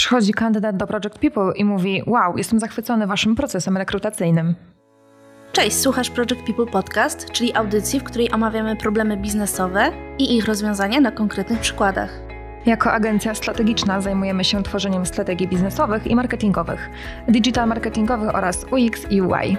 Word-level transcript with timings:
Przychodzi 0.00 0.32
kandydat 0.32 0.76
do 0.76 0.86
Project 0.86 1.18
People 1.18 1.52
i 1.56 1.64
mówi: 1.64 2.02
Wow, 2.06 2.36
jestem 2.36 2.58
zachwycony 2.58 3.06
waszym 3.06 3.36
procesem 3.36 3.76
rekrutacyjnym. 3.76 4.54
Cześć, 5.52 5.76
słuchasz 5.76 6.10
Project 6.10 6.42
People 6.46 6.66
Podcast, 6.66 7.30
czyli 7.32 7.54
audycji, 7.54 8.00
w 8.00 8.04
której 8.04 8.32
omawiamy 8.32 8.76
problemy 8.76 9.16
biznesowe 9.16 9.92
i 10.18 10.36
ich 10.36 10.44
rozwiązania 10.44 11.00
na 11.00 11.12
konkretnych 11.12 11.60
przykładach. 11.60 12.20
Jako 12.66 12.92
agencja 12.92 13.34
strategiczna 13.34 14.00
zajmujemy 14.00 14.44
się 14.44 14.62
tworzeniem 14.62 15.06
strategii 15.06 15.48
biznesowych 15.48 16.06
i 16.06 16.16
marketingowych, 16.16 16.90
digital 17.28 17.68
marketingowych 17.68 18.34
oraz 18.34 18.64
UX 18.64 19.10
i 19.10 19.22
UI. 19.22 19.56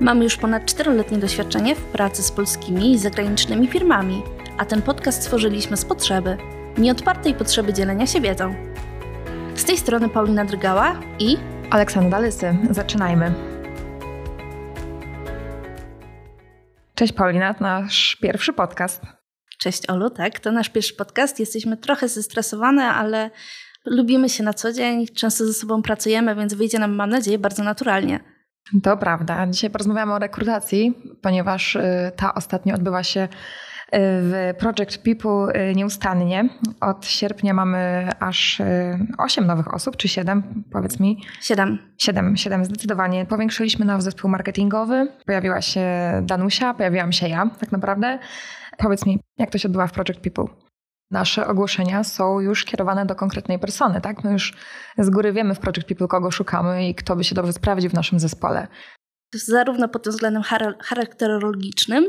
Mamy 0.00 0.24
już 0.24 0.36
ponad 0.36 0.64
4-letnie 0.64 1.18
doświadczenie 1.18 1.74
w 1.74 1.84
pracy 1.84 2.22
z 2.22 2.32
polskimi 2.32 2.92
i 2.92 2.98
zagranicznymi 2.98 3.66
firmami, 3.66 4.22
a 4.58 4.64
ten 4.64 4.82
podcast 4.82 5.22
stworzyliśmy 5.22 5.76
z 5.76 5.84
potrzeby, 5.84 6.36
nieodpartej 6.78 7.34
potrzeby 7.34 7.72
dzielenia 7.72 8.06
się 8.06 8.20
wiedzą. 8.20 8.71
Z 9.62 9.64
tej 9.64 9.78
strony 9.78 10.08
Paulina 10.08 10.44
Drgała 10.44 11.00
i 11.18 11.36
Aleksandra 11.70 12.18
Lysy. 12.18 12.56
Zaczynajmy. 12.70 13.34
Cześć 16.94 17.12
Paulina, 17.12 17.54
to 17.54 17.64
nasz 17.64 18.16
pierwszy 18.16 18.52
podcast. 18.52 19.02
Cześć 19.58 19.90
Olu, 19.90 20.10
tak, 20.10 20.40
to 20.40 20.52
nasz 20.52 20.68
pierwszy 20.68 20.94
podcast. 20.94 21.40
Jesteśmy 21.40 21.76
trochę 21.76 22.08
zestresowane, 22.08 22.84
ale 22.84 23.30
lubimy 23.86 24.28
się 24.28 24.44
na 24.44 24.52
co 24.54 24.72
dzień, 24.72 25.06
często 25.06 25.46
ze 25.46 25.52
sobą 25.52 25.82
pracujemy, 25.82 26.36
więc 26.36 26.54
wyjdzie 26.54 26.78
nam, 26.78 26.94
mam 26.94 27.10
nadzieję, 27.10 27.38
bardzo 27.38 27.64
naturalnie. 27.64 28.20
To 28.82 28.96
prawda. 28.96 29.46
Dzisiaj 29.46 29.70
porozmawiamy 29.70 30.14
o 30.14 30.18
rekrutacji, 30.18 30.94
ponieważ 31.22 31.76
y, 31.76 32.12
ta 32.16 32.34
ostatnio 32.34 32.74
odbywa 32.74 33.02
się 33.02 33.28
w 33.92 34.54
Project 34.58 34.98
People 34.98 35.70
y, 35.70 35.74
nieustannie. 35.74 36.48
Od 36.80 37.06
sierpnia 37.06 37.54
mamy 37.54 38.08
aż 38.20 38.62
8 39.18 39.44
y, 39.44 39.46
nowych 39.46 39.74
osób, 39.74 39.96
czy 39.96 40.08
7? 40.08 40.64
Powiedz 40.72 41.00
mi. 41.00 41.24
7. 41.40 41.78
7, 41.98 42.36
7 42.36 42.64
zdecydowanie. 42.64 43.26
Powiększyliśmy 43.26 43.84
nasz 43.84 44.02
zespół 44.02 44.30
marketingowy. 44.30 45.08
Pojawiła 45.26 45.60
się 45.60 45.82
Danusia, 46.22 46.74
pojawiłam 46.74 47.12
się 47.12 47.28
ja 47.28 47.50
tak 47.60 47.72
naprawdę. 47.72 48.18
Powiedz 48.78 49.06
mi, 49.06 49.20
jak 49.38 49.50
to 49.50 49.58
się 49.58 49.68
odbywa 49.68 49.86
w 49.86 49.92
Project 49.92 50.20
People? 50.20 50.54
Nasze 51.10 51.46
ogłoszenia 51.46 52.04
są 52.04 52.40
już 52.40 52.64
kierowane 52.64 53.06
do 53.06 53.14
konkretnej 53.14 53.58
persony, 53.58 54.00
tak? 54.00 54.24
My 54.24 54.32
już 54.32 54.54
z 54.98 55.10
góry 55.10 55.32
wiemy 55.32 55.54
w 55.54 55.58
Project 55.58 55.88
People, 55.88 56.08
kogo 56.08 56.30
szukamy 56.30 56.88
i 56.88 56.94
kto 56.94 57.16
by 57.16 57.24
się 57.24 57.34
dobrze 57.34 57.52
sprawdził 57.52 57.90
w 57.90 57.94
naszym 57.94 58.20
zespole. 58.20 58.66
Zarówno 59.34 59.88
pod 59.88 60.02
tym 60.02 60.12
względem 60.12 60.42
charakterologicznym, 60.82 62.06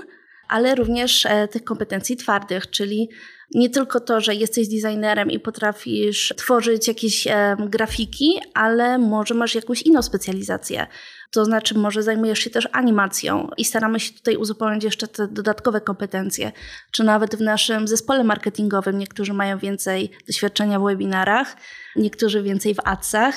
ale 0.48 0.76
również 0.76 1.26
e, 1.26 1.48
tych 1.48 1.64
kompetencji 1.64 2.18
twardych, 2.18 2.70
czyli 2.70 3.10
nie 3.56 3.70
tylko 3.70 4.00
to, 4.00 4.22
że 4.22 4.36
jesteś 4.36 4.68
designerem 4.68 5.32
i 5.32 5.40
potrafisz 5.40 6.34
tworzyć 6.38 6.88
jakieś 6.88 7.28
e, 7.28 7.56
grafiki, 7.60 8.40
ale 8.54 8.98
może 8.98 9.34
masz 9.34 9.56
jakąś 9.56 9.82
inną 9.82 10.02
specjalizację. 10.02 10.88
To 11.32 11.46
znaczy, 11.46 11.78
może 11.78 12.04
zajmujesz 12.04 12.40
się 12.40 12.50
też 12.50 12.68
animacją 12.72 13.50
i 13.58 13.66
staramy 13.66 14.00
się 14.00 14.14
tutaj 14.14 14.36
uzupełnić 14.36 14.84
jeszcze 14.84 15.08
te 15.08 15.28
dodatkowe 15.28 15.82
kompetencje. 15.82 16.52
Czy 16.92 17.04
nawet 17.04 17.36
w 17.36 17.42
naszym 17.42 17.88
zespole 17.88 18.24
marketingowym 18.24 18.98
niektórzy 18.98 19.34
mają 19.34 19.58
więcej 19.58 20.12
doświadczenia 20.28 20.80
w 20.80 20.84
webinarach, 20.84 21.56
niektórzy 21.96 22.44
więcej 22.44 22.76
w 22.76 22.80
adsach 22.84 23.36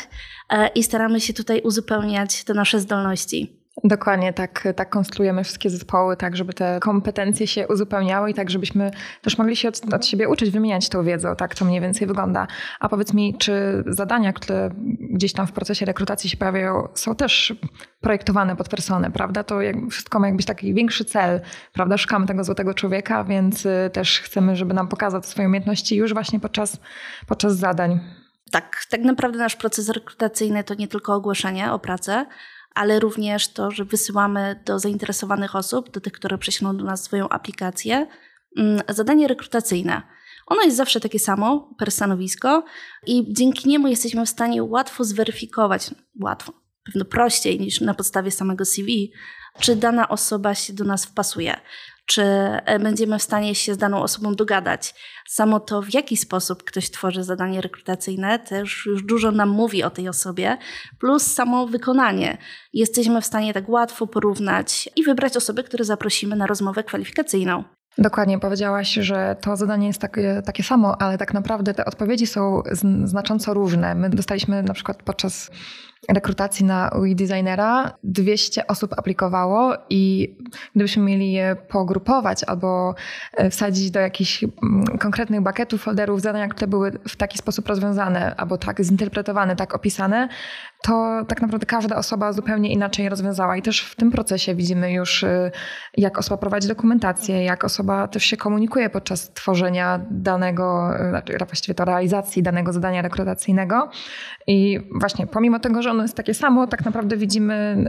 e, 0.51 0.69
i 0.69 0.83
staramy 0.83 1.21
się 1.21 1.33
tutaj 1.33 1.61
uzupełniać 1.61 2.45
te 2.45 2.55
nasze 2.55 2.81
zdolności. 2.81 3.66
Dokładnie 3.85 4.33
tak, 4.33 4.69
tak 4.77 4.91
konstruujemy 4.91 5.45
wszystkie 5.45 5.71
zespoły, 5.71 6.17
tak 6.17 6.37
żeby 6.37 6.53
te 6.53 6.79
kompetencje 6.81 7.47
się 7.47 7.69
uzupełniały 7.69 8.31
i 8.31 8.35
tak 8.35 8.51
żebyśmy 8.51 8.91
też 9.23 9.39
mogli 9.39 9.57
się 9.57 9.69
od, 9.69 9.95
od 9.95 10.07
siebie 10.07 10.29
uczyć, 10.29 10.51
wymieniać 10.51 10.89
tą 10.89 11.05
wiedzą, 11.05 11.37
tak 11.37 11.55
to 11.55 11.65
mniej 11.65 11.81
więcej 11.81 12.07
wygląda. 12.07 12.47
A 12.81 12.89
powiedz 12.89 13.15
mi, 13.15 13.35
czy 13.39 13.85
zadania, 13.87 14.33
które 14.33 14.71
gdzieś 15.11 15.33
tam 15.33 15.47
w 15.47 15.53
procesie 15.53 15.87
rekrutacji 15.87 16.31
się 16.31 16.37
pojawiają, 16.37 16.89
są 16.95 17.15
też 17.15 17.55
projektowane 18.01 18.57
pod 18.57 18.69
personę, 18.69 19.11
prawda? 19.11 19.45
To 19.45 19.61
jak, 19.61 19.77
wszystko 19.91 20.19
ma 20.19 20.27
jakbyś 20.27 20.47
taki 20.47 20.75
większy 20.75 21.05
cel, 21.05 21.41
prawda? 21.73 21.99
Szukamy 21.99 22.27
tego 22.27 22.45
złotego 22.45 22.75
człowieka, 22.75 23.25
więc 23.25 23.67
y, 23.67 23.91
też 23.93 24.21
chcemy, 24.21 24.57
żeby 24.57 24.75
nam 24.75 24.89
pokazał 24.89 25.23
swoje 25.23 25.49
umiejętności 25.49 25.97
już 25.97 26.13
właśnie 26.13 26.41
podczas, 26.41 26.81
podczas 27.27 27.57
zadań. 27.57 28.01
Tak, 28.51 28.87
tak 28.91 29.01
naprawdę 29.01 29.39
nasz 29.39 29.57
proces 29.57 29.89
rekrutacyjny 29.89 30.65
to 30.65 30.75
nie 30.75 30.89
tylko 30.89 31.15
ogłoszenie 31.15 31.73
o 31.73 31.79
pracę, 31.79 32.27
ale 32.77 33.01
również 33.01 33.49
to, 33.49 33.71
że 33.71 33.85
wysyłamy 33.85 34.63
do 34.65 34.79
zainteresowanych 34.79 35.57
osób, 35.57 35.91
do 35.91 36.01
tych, 36.01 36.13
które 36.13 36.39
prześlą 36.39 36.77
do 36.77 36.85
nas 36.85 37.03
swoją 37.03 37.29
aplikację, 37.29 38.07
mm, 38.59 38.83
zadanie 38.89 39.29
rekrutacyjne. 39.29 40.03
Ono 40.47 40.63
jest 40.63 40.77
zawsze 40.77 41.01
takie 41.01 41.19
samo 41.19 41.75
per 41.79 41.91
stanowisko 41.91 42.65
i 43.07 43.33
dzięki 43.33 43.69
niemu 43.69 43.89
jesteśmy 43.89 44.27
w 44.27 44.29
stanie 44.29 44.63
łatwo 44.63 45.05
zweryfikować, 45.05 45.91
łatwo, 46.21 46.53
pewno 46.85 47.05
prościej 47.05 47.61
niż 47.61 47.81
na 47.81 47.95
podstawie 47.95 48.31
samego 48.31 48.65
CV, 48.65 49.13
czy 49.61 49.77
dana 49.77 50.09
osoba 50.09 50.55
się 50.55 50.73
do 50.73 50.85
nas 50.85 51.05
wpasuje 51.07 51.57
czy 52.07 52.23
e, 52.23 52.79
będziemy 52.79 53.19
w 53.19 53.23
stanie 53.23 53.55
się 53.55 53.75
z 53.75 53.79
daną 53.79 54.03
osobą 54.03 54.35
dogadać. 54.35 54.95
Samo 55.29 55.61
to, 55.61 55.83
w 55.83 55.95
jaki 55.95 56.17
sposób 56.17 56.65
ktoś 56.65 56.91
tworzy 56.91 57.23
zadanie 57.25 57.61
rekrutacyjne, 57.61 58.39
też 58.39 58.87
już 58.87 59.03
dużo 59.03 59.31
nam 59.31 59.49
mówi 59.49 59.83
o 59.83 59.91
tej 59.91 60.09
osobie, 60.09 60.57
plus 61.01 61.23
samo 61.23 61.67
wykonanie. 61.67 62.39
Jesteśmy 62.73 63.21
w 63.21 63.27
stanie 63.27 63.55
tak 63.55 63.69
łatwo 63.69 64.07
porównać 64.07 64.89
i 64.97 65.03
wybrać 65.03 65.37
osoby, 65.37 65.65
które 65.65 65.85
zaprosimy 65.85 66.37
na 66.37 66.47
rozmowę 66.47 66.85
kwalifikacyjną. 66.85 67.65
Dokładnie, 67.99 68.39
powiedziałaś, 68.39 68.93
że 68.93 69.37
to 69.41 69.57
zadanie 69.57 69.87
jest 69.87 70.01
takie, 70.01 70.43
takie 70.47 70.63
samo, 70.63 71.03
ale 71.03 71.19
tak 71.19 71.35
naprawdę 71.35 71.75
te 71.75 71.85
odpowiedzi 71.85 72.27
są 72.27 72.63
znacząco 73.05 73.55
różne. 73.55 73.95
My 73.95 74.11
dostaliśmy 74.11 74.63
na 74.63 74.75
przykład 74.75 75.03
podczas 75.03 75.51
rekrutacji 76.09 76.65
na 76.65 76.91
UI 77.01 77.17
designera 77.17 77.93
200 78.05 78.67
osób 78.67 78.95
aplikowało 78.97 79.75
i 79.91 80.37
gdybyśmy 80.75 81.03
mieli 81.03 81.33
je 81.33 81.57
pogrupować 81.69 82.45
albo 82.45 82.95
e, 83.33 83.51
wsadzić 83.51 83.91
do 83.91 84.01
jakichś 84.01 84.45
mm, 84.45 84.85
konkretnych 84.99 85.41
bucketów, 85.41 85.83
folderów, 85.83 86.21
zadania, 86.21 86.49
które 86.49 86.67
były 86.67 86.93
w 87.09 87.17
taki 87.17 87.39
sposób 87.39 87.69
rozwiązane 87.69 88.37
albo 88.37 88.59
tak 88.59 88.85
zinterpretowane, 88.85 89.57
tak 89.57 89.75
opisane, 89.75 90.29
to 90.83 91.25
tak 91.29 91.43
naprawdę 91.43 91.67
każda 91.67 91.97
osoba 91.97 92.33
zupełnie 92.33 92.73
inaczej 92.73 93.09
rozwiązała. 93.09 93.57
I 93.57 93.63
też 93.63 93.81
w 93.81 93.97
tym 93.97 94.11
procesie 94.11 94.55
widzimy 94.55 94.93
już, 94.93 95.23
y, 95.23 95.51
jak 95.97 96.19
osoba 96.19 96.37
prowadzi 96.37 96.69
dokumentację, 96.69 97.45
jak 97.45 97.65
osoba 97.65 98.09
też 98.09 98.25
się 98.25 98.37
komunikuje 98.37 98.91
podczas 98.91 99.33
tworzenia 99.33 100.01
danego, 100.11 100.91
y, 101.07 101.09
znaczy 101.09 101.37
właściwie 101.39 101.75
to 101.75 101.85
realizacji 101.85 102.43
danego 102.43 102.73
zadania 102.73 103.03
rekrutacyjnego. 103.03 103.91
I 104.47 104.81
właśnie 105.01 105.27
pomimo 105.27 105.59
tego, 105.59 105.83
że 105.83 105.91
ono 105.97 106.05
jest 106.05 106.15
takie 106.15 106.35
samo, 106.35 106.67
tak 106.67 106.85
naprawdę 106.85 107.17
widzimy 107.17 107.85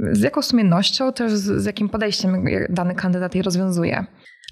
y, 0.00 0.16
z 0.16 0.22
jaką 0.22 0.42
sumiennością, 0.42 1.12
też 1.12 1.32
z, 1.32 1.62
z 1.62 1.64
jakim 1.64 1.88
podejściem 1.88 2.44
dany 2.68 2.94
kandydat 2.94 3.34
je 3.34 3.42
rozwiązuje. 3.42 4.06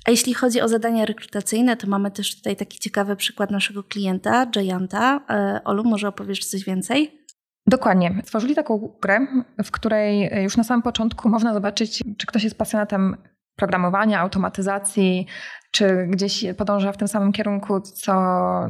A 0.07 0.11
jeśli 0.11 0.35
chodzi 0.35 0.61
o 0.61 0.69
zadania 0.69 1.05
rekrutacyjne, 1.05 1.77
to 1.77 1.87
mamy 1.87 2.11
też 2.11 2.37
tutaj 2.37 2.57
taki 2.57 2.79
ciekawy 2.79 3.17
przykład 3.17 3.51
naszego 3.51 3.85
klienta, 3.85 4.47
Gianta. 4.47 5.21
Olu, 5.65 5.85
może 5.85 6.09
opowiesz 6.09 6.45
coś 6.45 6.65
więcej? 6.65 7.21
Dokładnie. 7.67 8.23
Stworzyli 8.25 8.55
taką 8.55 8.97
grę, 9.03 9.27
w 9.65 9.71
której 9.71 10.31
już 10.43 10.57
na 10.57 10.65
samym 10.65 10.83
początku 10.83 11.29
można 11.29 11.55
zobaczyć, 11.55 12.03
czy 12.19 12.27
ktoś 12.27 12.45
jest 12.45 12.59
pasjonatem 12.59 13.17
programowania, 13.57 14.21
automatyzacji, 14.21 15.27
czy 15.71 16.07
gdzieś 16.11 16.45
podąża 16.57 16.93
w 16.93 16.97
tym 16.97 17.09
samym 17.09 17.33
kierunku, 17.33 17.81
co 17.81 18.13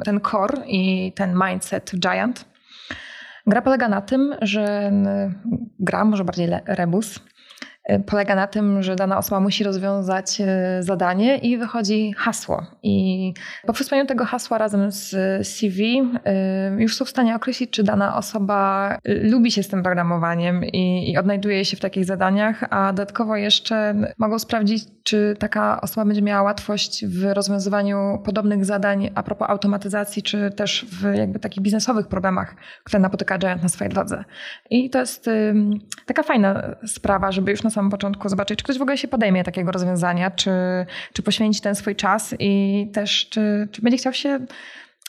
ten 0.04 0.20
core 0.20 0.62
i 0.66 1.12
ten 1.16 1.38
mindset 1.48 1.92
Giant. 1.98 2.53
Gra 3.46 3.62
polega 3.62 3.88
na 3.88 4.00
tym, 4.00 4.34
że 4.42 4.92
gra, 5.78 6.04
może 6.04 6.24
bardziej 6.24 6.48
rebus, 6.66 7.20
Y, 7.92 8.00
polega 8.00 8.34
na 8.34 8.46
tym, 8.46 8.82
że 8.82 8.96
dana 8.96 9.18
osoba 9.18 9.40
musi 9.40 9.64
rozwiązać 9.64 10.40
y, 10.40 10.82
zadanie 10.82 11.38
i 11.38 11.58
wychodzi 11.58 12.12
hasło. 12.16 12.66
I 12.82 13.34
po 13.66 13.72
przesłaniu 13.72 14.06
tego 14.06 14.24
hasła 14.24 14.58
razem 14.58 14.92
z 14.92 15.16
CV 15.48 16.00
y, 16.00 16.82
już 16.82 16.96
są 16.96 17.04
w 17.04 17.10
stanie 17.10 17.36
określić, 17.36 17.70
czy 17.70 17.82
dana 17.82 18.16
osoba 18.16 18.98
lubi 19.04 19.52
się 19.52 19.62
z 19.62 19.68
tym 19.68 19.82
programowaniem 19.82 20.64
i, 20.64 21.12
i 21.12 21.18
odnajduje 21.18 21.64
się 21.64 21.76
w 21.76 21.80
takich 21.80 22.04
zadaniach, 22.04 22.64
a 22.70 22.92
dodatkowo 22.92 23.36
jeszcze 23.36 23.94
mogą 24.18 24.38
sprawdzić, 24.38 24.84
czy 25.04 25.36
taka 25.38 25.80
osoba 25.80 26.04
będzie 26.04 26.22
miała 26.22 26.42
łatwość 26.42 27.06
w 27.06 27.24
rozwiązywaniu 27.32 28.22
podobnych 28.24 28.64
zadań 28.64 29.10
a 29.14 29.22
propos 29.22 29.50
automatyzacji, 29.50 30.22
czy 30.22 30.50
też 30.50 30.86
w 30.90 31.14
jakby 31.14 31.38
takich 31.38 31.62
biznesowych 31.62 32.08
problemach, 32.08 32.54
które 32.84 33.00
napotyka 33.00 33.38
Giant 33.38 33.62
na 33.62 33.68
swojej 33.68 33.92
drodze. 33.92 34.24
I 34.70 34.90
to 34.90 35.00
jest 35.00 35.30
taka 36.06 36.22
fajna 36.22 36.76
sprawa, 36.86 37.32
żeby 37.32 37.50
już 37.50 37.62
na 37.62 37.70
samym 37.70 37.90
początku 37.90 38.28
zobaczyć, 38.28 38.58
czy 38.58 38.64
ktoś 38.64 38.78
w 38.78 38.82
ogóle 38.82 38.98
się 38.98 39.08
podejmie 39.08 39.44
takiego 39.44 39.72
rozwiązania, 39.72 40.30
czy, 40.30 40.50
czy 41.12 41.22
poświęci 41.22 41.60
ten 41.60 41.74
swój 41.74 41.96
czas 41.96 42.34
i 42.38 42.90
też 42.92 43.28
czy, 43.28 43.68
czy 43.72 43.82
będzie 43.82 43.98
chciał 43.98 44.12
się 44.12 44.40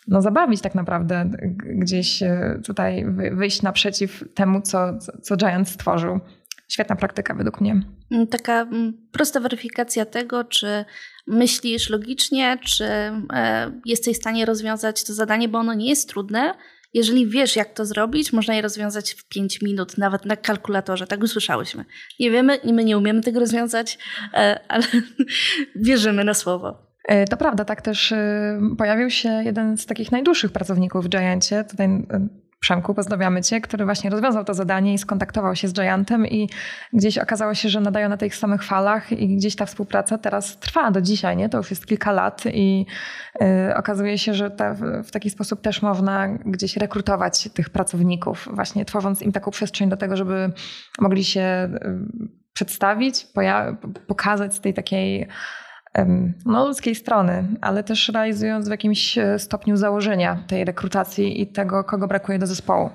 no, 0.07 0.21
zabawić 0.21 0.61
tak 0.61 0.75
naprawdę, 0.75 1.29
gdzieś 1.65 2.23
e, 2.23 2.59
tutaj 2.65 3.05
wyjść 3.31 3.61
naprzeciw 3.61 4.23
temu, 4.33 4.61
co, 4.61 4.97
co 5.21 5.37
Giant 5.37 5.69
stworzył. 5.69 6.19
Świetna 6.67 6.95
praktyka 6.95 7.33
według 7.33 7.61
mnie. 7.61 7.81
Mm, 8.11 8.27
taka 8.27 8.61
mm, 8.61 9.07
prosta 9.11 9.39
weryfikacja 9.39 10.05
tego, 10.05 10.43
czy 10.43 10.85
myślisz 11.27 11.89
logicznie, 11.89 12.57
czy 12.65 12.85
e, 12.85 13.71
jesteś 13.85 14.17
w 14.17 14.21
stanie 14.21 14.45
rozwiązać 14.45 15.03
to 15.03 15.13
zadanie, 15.13 15.49
bo 15.49 15.59
ono 15.59 15.73
nie 15.73 15.89
jest 15.89 16.09
trudne, 16.09 16.53
jeżeli 16.95 17.27
wiesz, 17.27 17.55
jak 17.55 17.73
to 17.73 17.85
zrobić, 17.85 18.33
można 18.33 18.55
je 18.55 18.61
rozwiązać 18.61 19.13
w 19.13 19.27
5 19.27 19.61
minut, 19.61 19.97
nawet 19.97 20.25
na 20.25 20.35
kalkulatorze. 20.35 21.07
Tak 21.07 21.23
usłyszałyśmy. 21.23 21.85
Nie 22.19 22.31
wiemy, 22.31 22.59
my 22.63 22.83
nie 22.83 22.97
umiemy 22.97 23.21
tego 23.21 23.39
rozwiązać, 23.39 23.97
e, 24.33 24.59
ale 24.67 24.83
wierzymy 25.75 26.23
na 26.23 26.33
słowo. 26.33 26.85
E, 27.07 27.25
to 27.25 27.37
prawda, 27.37 27.65
tak 27.65 27.81
też 27.81 28.13
pojawił 28.77 29.09
się 29.09 29.29
jeden 29.29 29.77
z 29.77 29.85
takich 29.85 30.11
najdłuższych 30.11 30.51
pracowników 30.51 31.05
w 31.05 31.09
Giancie. 31.09 31.63
Tutaj 31.63 31.87
Przemku, 32.65 32.93
pozdrawiamy 32.93 33.41
Cię, 33.41 33.61
który 33.61 33.85
właśnie 33.85 34.09
rozwiązał 34.09 34.43
to 34.43 34.53
zadanie 34.53 34.93
i 34.93 34.97
skontaktował 34.97 35.55
się 35.55 35.67
z 35.67 35.73
Giantem 35.73 36.27
i 36.27 36.49
gdzieś 36.93 37.17
okazało 37.17 37.53
się, 37.53 37.69
że 37.69 37.81
nadają 37.81 38.09
na 38.09 38.17
tych 38.17 38.35
samych 38.35 38.63
falach 38.63 39.11
i 39.11 39.37
gdzieś 39.37 39.55
ta 39.55 39.65
współpraca 39.65 40.17
teraz 40.17 40.59
trwa 40.59 40.91
do 40.91 41.01
dzisiaj, 41.01 41.37
nie? 41.37 41.49
To 41.49 41.57
już 41.57 41.69
jest 41.69 41.85
kilka 41.85 42.11
lat 42.11 42.43
i 42.53 42.85
y, 43.69 43.75
okazuje 43.75 44.17
się, 44.17 44.33
że 44.33 44.51
ta, 44.51 44.73
w 45.03 45.11
taki 45.11 45.29
sposób 45.29 45.61
też 45.61 45.81
można 45.81 46.27
gdzieś 46.27 46.77
rekrutować 46.77 47.49
tych 47.53 47.69
pracowników, 47.69 48.49
właśnie 48.51 48.85
tworząc 48.85 49.21
im 49.21 49.31
taką 49.31 49.51
przestrzeń 49.51 49.89
do 49.89 49.97
tego, 49.97 50.17
żeby 50.17 50.51
mogli 50.99 51.23
się 51.23 51.69
y, 51.73 52.27
przedstawić, 52.53 53.27
pokazać 54.07 54.55
z 54.55 54.61
tej 54.61 54.73
takiej 54.73 55.27
no, 56.45 56.67
ludzkiej 56.67 56.95
strony, 56.95 57.47
ale 57.61 57.83
też 57.83 58.09
realizując 58.09 58.67
w 58.67 58.71
jakimś 58.71 59.17
e, 59.17 59.39
stopniu 59.39 59.77
założenia 59.77 60.43
tej 60.47 60.65
rekrutacji 60.65 61.41
i 61.41 61.47
tego, 61.47 61.83
kogo 61.83 62.07
brakuje 62.07 62.39
do 62.39 62.47
zespołu. 62.47 62.89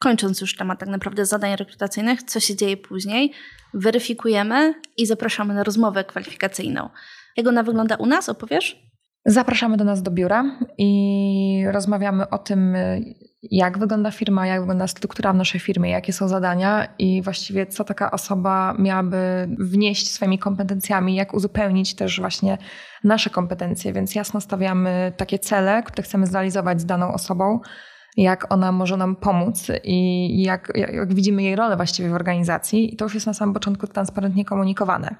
Kończąc 0.00 0.40
już 0.40 0.56
temat 0.56 0.78
tak 0.78 0.88
naprawdę 0.88 1.26
zadań 1.26 1.56
rekrutacyjnych, 1.56 2.22
co 2.22 2.40
się 2.40 2.56
dzieje 2.56 2.76
później, 2.76 3.32
weryfikujemy 3.74 4.74
i 4.96 5.06
zapraszamy 5.06 5.54
na 5.54 5.64
rozmowę 5.64 6.04
kwalifikacyjną. 6.04 6.88
Jak 7.36 7.46
ona 7.46 7.62
wygląda 7.62 7.96
u 7.96 8.06
nas, 8.06 8.28
opowiesz? 8.28 8.89
Zapraszamy 9.26 9.76
do 9.76 9.84
nas 9.84 10.02
do 10.02 10.10
biura 10.10 10.44
i 10.78 11.64
rozmawiamy 11.72 12.30
o 12.30 12.38
tym, 12.38 12.76
jak 13.42 13.78
wygląda 13.78 14.10
firma, 14.10 14.46
jak 14.46 14.60
wygląda 14.60 14.86
struktura 14.86 15.32
w 15.32 15.36
naszej 15.36 15.60
firmie, 15.60 15.90
jakie 15.90 16.12
są 16.12 16.28
zadania 16.28 16.88
i 16.98 17.22
właściwie 17.22 17.66
co 17.66 17.84
taka 17.84 18.10
osoba 18.10 18.74
miałaby 18.78 19.48
wnieść 19.58 20.10
swoimi 20.10 20.38
kompetencjami, 20.38 21.14
jak 21.14 21.34
uzupełnić 21.34 21.94
też 21.94 22.20
właśnie 22.20 22.58
nasze 23.04 23.30
kompetencje. 23.30 23.92
Więc 23.92 24.14
jasno 24.14 24.40
stawiamy 24.40 25.12
takie 25.16 25.38
cele, 25.38 25.82
które 25.82 26.02
chcemy 26.02 26.26
zrealizować 26.26 26.80
z 26.80 26.86
daną 26.86 27.12
osobą 27.12 27.60
jak 28.22 28.52
ona 28.52 28.72
może 28.72 28.96
nam 28.96 29.16
pomóc 29.16 29.66
i 29.84 30.42
jak, 30.42 30.72
jak, 30.74 31.14
widzimy 31.14 31.42
jej 31.42 31.56
rolę 31.56 31.76
właściwie 31.76 32.08
w 32.08 32.14
organizacji. 32.14 32.94
I 32.94 32.96
to 32.96 33.04
już 33.04 33.14
jest 33.14 33.26
na 33.26 33.34
samym 33.34 33.54
początku 33.54 33.86
transparentnie 33.86 34.44
komunikowane. 34.44 35.14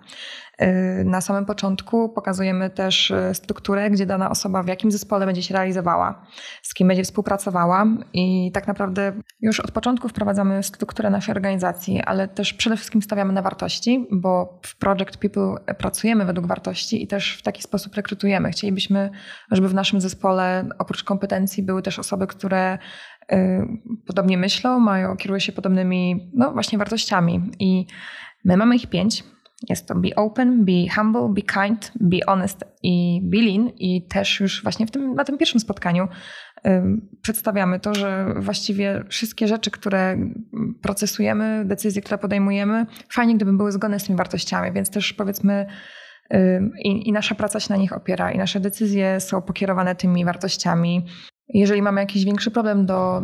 Y, 0.62 1.04
na 1.04 1.20
samym 1.20 1.46
początku 1.46 2.08
pokazujemy 2.08 2.70
też 2.70 3.10
y, 3.10 3.30
strukturę, 3.34 3.90
gdzie 3.90 4.06
dana 4.06 4.30
osoba 4.30 4.62
w 4.62 4.68
jakim 4.68 4.90
zespole 4.90 5.26
będzie 5.26 5.42
się 5.42 5.54
realizowała, 5.54 6.26
z 6.62 6.74
kim 6.74 6.88
będzie 6.88 7.04
współpracowała 7.04 7.86
i 8.12 8.50
tak 8.54 8.66
naprawdę 8.66 9.12
już 9.40 9.60
od 9.60 9.70
początku 9.70 10.08
wprowadzamy 10.08 10.62
strukturę 10.62 11.10
naszej 11.10 11.34
organizacji, 11.34 12.02
ale 12.02 12.28
też 12.28 12.54
przede 12.54 12.76
wszystkim 12.76 13.02
stawiamy 13.02 13.32
na 13.32 13.42
wartości, 13.42 14.06
bo 14.10 14.60
w 14.66 14.78
Project 14.78 15.16
People 15.16 15.74
pracujemy 15.78 16.24
według 16.24 16.46
wartości 16.46 17.02
i 17.02 17.06
też 17.06 17.36
w 17.36 17.42
taki 17.42 17.62
sposób 17.62 17.94
rekrutujemy. 17.94 18.50
Chcielibyśmy, 18.50 19.10
żeby 19.50 19.68
w 19.68 19.74
naszym 19.74 20.00
zespole 20.00 20.68
oprócz 20.78 21.04
kompetencji 21.04 21.62
były 21.62 21.82
też 21.82 21.98
osoby, 21.98 22.26
które 22.26 22.78
podobnie 24.06 24.38
myślą, 24.38 24.80
mają, 24.80 25.16
kierują 25.16 25.38
się 25.38 25.52
podobnymi, 25.52 26.30
no 26.34 26.52
właśnie 26.52 26.78
wartościami 26.78 27.50
i 27.58 27.86
my 28.44 28.56
mamy 28.56 28.76
ich 28.76 28.86
pięć 28.86 29.24
jest 29.68 29.88
to 29.88 29.94
be 29.94 30.14
open, 30.16 30.64
be 30.64 30.88
humble, 30.94 31.28
be 31.28 31.42
kind, 31.42 31.92
be 32.00 32.18
honest 32.26 32.64
i 32.82 33.20
be 33.22 33.36
lean. 33.36 33.68
I 33.68 34.06
też 34.08 34.40
już 34.40 34.62
właśnie 34.62 34.86
w 34.86 34.90
tym, 34.90 35.14
na 35.14 35.24
tym 35.24 35.38
pierwszym 35.38 35.60
spotkaniu 35.60 36.08
przedstawiamy 37.22 37.80
to, 37.80 37.94
że 37.94 38.34
właściwie 38.36 39.04
wszystkie 39.08 39.48
rzeczy, 39.48 39.70
które 39.70 40.16
procesujemy, 40.82 41.64
decyzje, 41.64 42.02
które 42.02 42.18
podejmujemy, 42.18 42.86
fajnie 43.10 43.34
gdyby 43.34 43.52
były 43.52 43.72
zgodne 43.72 44.00
z 44.00 44.04
tymi 44.04 44.16
wartościami, 44.16 44.72
więc 44.72 44.90
też 44.90 45.12
powiedzmy 45.12 45.66
i 46.84 47.12
nasza 47.12 47.34
praca 47.34 47.60
się 47.60 47.72
na 47.74 47.76
nich 47.76 47.92
opiera 47.92 48.32
i 48.32 48.38
nasze 48.38 48.60
decyzje 48.60 49.20
są 49.20 49.42
pokierowane 49.42 49.94
tymi 49.94 50.24
wartościami. 50.24 51.06
Jeżeli 51.54 51.82
mamy 51.82 52.00
jakiś 52.00 52.24
większy 52.24 52.50
problem 52.50 52.86
do, 52.86 53.22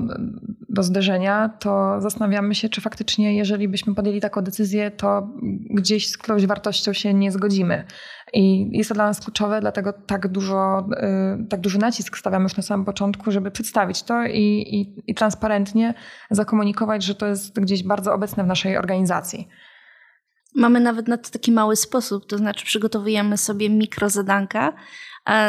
do 0.68 0.82
zderzenia, 0.82 1.48
to 1.48 2.00
zastanawiamy 2.00 2.54
się, 2.54 2.68
czy 2.68 2.80
faktycznie, 2.80 3.36
jeżeli 3.36 3.68
byśmy 3.68 3.94
podjęli 3.94 4.20
taką 4.20 4.42
decyzję, 4.42 4.90
to 4.90 5.28
gdzieś 5.70 6.10
z 6.10 6.18
którąś 6.18 6.46
wartością 6.46 6.92
się 6.92 7.14
nie 7.14 7.32
zgodzimy. 7.32 7.84
I 8.32 8.68
jest 8.72 8.88
to 8.88 8.94
dla 8.94 9.06
nas 9.06 9.20
kluczowe, 9.20 9.60
dlatego 9.60 9.92
tak, 9.92 10.28
dużo, 10.28 10.88
y, 11.40 11.46
tak 11.48 11.60
duży 11.60 11.78
nacisk 11.78 12.18
stawiamy 12.18 12.42
już 12.42 12.56
na 12.56 12.62
samym 12.62 12.86
początku, 12.86 13.30
żeby 13.30 13.50
przedstawić 13.50 14.02
to 14.02 14.24
i, 14.24 14.40
i, 14.40 15.10
i 15.10 15.14
transparentnie 15.14 15.94
zakomunikować, 16.30 17.02
że 17.02 17.14
to 17.14 17.26
jest 17.26 17.60
gdzieś 17.60 17.82
bardzo 17.82 18.14
obecne 18.14 18.44
w 18.44 18.46
naszej 18.46 18.76
organizacji. 18.76 19.48
Mamy 20.54 20.80
nawet 20.80 21.08
na 21.08 21.18
to 21.18 21.30
taki 21.30 21.52
mały 21.52 21.76
sposób, 21.76 22.26
to 22.26 22.38
znaczy 22.38 22.64
przygotowujemy 22.64 23.38
sobie 23.38 23.70
mikrozadanka, 23.70 24.72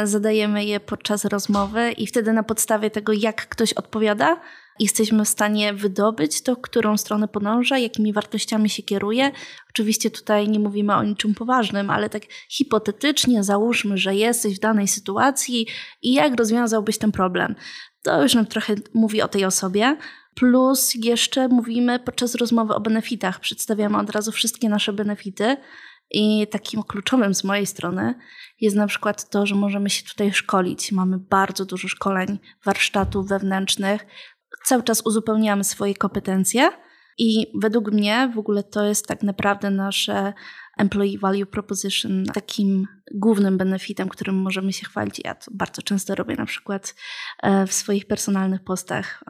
zadajemy 0.04 0.66
je 0.66 0.80
podczas 0.80 1.26
rozmowy 1.26 1.92
i 1.92 2.08
wtedy 2.08 2.34
na 2.34 2.44
podstawie 2.44 2.92
tego, 2.92 3.14
jak 3.14 3.48
ktoś 3.50 3.74
odpowiada, 3.74 4.42
jesteśmy 4.80 5.26
w 5.26 5.30
stanie 5.30 5.74
wydobyć 5.74 6.42
to, 6.42 6.56
którą 6.56 6.98
stronę 6.98 7.28
podąża, 7.28 7.78
jakimi 7.78 8.14
wartościami 8.14 8.70
się 8.70 8.84
kieruje. 8.84 9.32
Oczywiście 9.70 10.12
tutaj 10.12 10.50
nie 10.50 10.60
mówimy 10.60 10.96
o 10.96 11.04
niczym 11.04 11.36
poważnym, 11.36 11.90
ale 11.90 12.10
tak 12.10 12.24
hipotetycznie 12.50 13.44
załóżmy, 13.44 13.98
że 13.98 14.16
jesteś 14.16 14.56
w 14.56 14.60
danej 14.60 14.88
sytuacji 14.88 15.68
i 16.02 16.14
jak 16.14 16.36
rozwiązałbyś 16.36 16.98
ten 16.98 17.12
problem. 17.12 17.56
To 18.04 18.24
już 18.24 18.34
nam 18.34 18.46
trochę 18.46 18.76
mówi 18.94 19.22
o 19.22 19.28
tej 19.28 19.46
osobie. 19.46 19.98
Plus 20.38 20.92
jeszcze 20.95 21.48
mówimy 21.48 22.00
podczas 22.00 22.36
rozmowy 22.36 22.75
o 22.75 22.80
benefitach. 22.80 23.39
Przedstawiamy 23.39 23.98
od 23.98 24.10
razu 24.10 24.31
wszystkie 24.31 24.69
nasze 24.69 24.94
benefity. 24.94 25.57
I 26.12 26.48
takim 26.48 26.84
kluczowym 26.84 27.36
z 27.36 27.44
mojej 27.44 27.66
strony 27.66 28.16
jest 28.62 28.75
na 28.75 28.88
przykład 28.88 29.30
to, 29.30 29.45
że 29.45 29.56
możemy 29.56 29.89
się 29.89 30.04
tutaj 30.04 30.34
szkolić. 30.34 30.92
Mamy 30.92 31.18
bardzo 31.18 31.66
dużo 31.66 31.88
szkoleń, 31.88 32.39
warsztatów 32.66 33.28
wewnętrznych. 33.28 34.06
Cały 34.66 34.84
czas 34.84 35.01
uzupełniamy 35.06 35.63
swoje 35.63 35.95
kompetencje 35.95 36.69
i 37.18 37.48
według 37.56 37.92
mnie 37.92 38.31
w 38.36 38.40
ogóle 38.40 38.64
to 38.64 38.86
jest 38.86 39.08
tak 39.08 39.24
naprawdę 39.24 39.69
nasze 39.69 40.34
Employee 40.78 41.18
Value 41.18 41.46
Proposition 41.46 42.25
takim 42.34 42.88
głównym 43.14 43.58
benefitem, 43.58 44.10
którym 44.10 44.36
możemy 44.36 44.74
się 44.74 44.86
chwalić. 44.86 45.22
Ja 45.25 45.36
to 45.36 45.52
bardzo 45.52 45.81
często 45.81 46.16
robię 46.16 46.36
na 46.36 46.46
przykład 46.46 46.96
e, 47.44 47.68
w 47.68 47.74
swoich 47.74 48.06
personalnych 48.08 48.64
postach. 48.64 49.24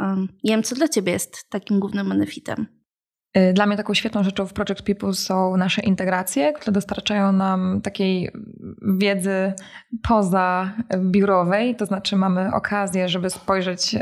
Nie 0.44 0.54
wiem, 0.54 0.64
co 0.64 0.76
dla 0.76 0.88
Ciebie 0.88 1.12
jest 1.12 1.50
takim 1.50 1.80
głównym 1.80 2.10
benefitem. 2.10 2.77
Y, 3.38 3.54
dla 3.54 3.66
mnie 3.66 3.78
taką 3.78 3.94
świetną 3.94 4.24
rzeczą 4.24 4.46
w 4.46 4.54
Project 4.54 4.82
People 4.82 5.14
są 5.14 5.58
nasze 5.58 5.82
integracje, 5.82 6.54
które 6.54 6.72
dostarczają 6.72 7.32
nam 7.32 7.82
takiej 7.82 8.32
wiedzy 8.98 9.54
poza 10.08 10.74
biurowej, 10.98 11.76
to 11.76 11.86
znaczy 11.86 12.16
mamy 12.16 12.50
okazję, 12.54 13.10
żeby 13.10 13.30
spojrzeć 13.30 13.96
y, 13.96 14.00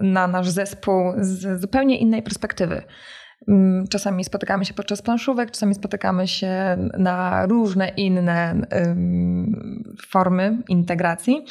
na 0.00 0.26
nasz 0.26 0.50
zespół 0.50 1.12
z 1.18 1.60
zupełnie 1.60 1.98
innej 1.98 2.22
perspektywy. 2.22 2.82
Mm, 3.48 3.86
czasami 3.88 4.24
spotykamy 4.24 4.64
się 4.64 4.74
podczas 4.74 5.02
planszówek, 5.02 5.50
czasami 5.50 5.74
spotykamy 5.74 6.28
się 6.28 6.76
na 6.98 7.46
różne 7.46 7.88
inne 7.88 8.66
formy 10.08 10.62
integracji. 10.68 11.44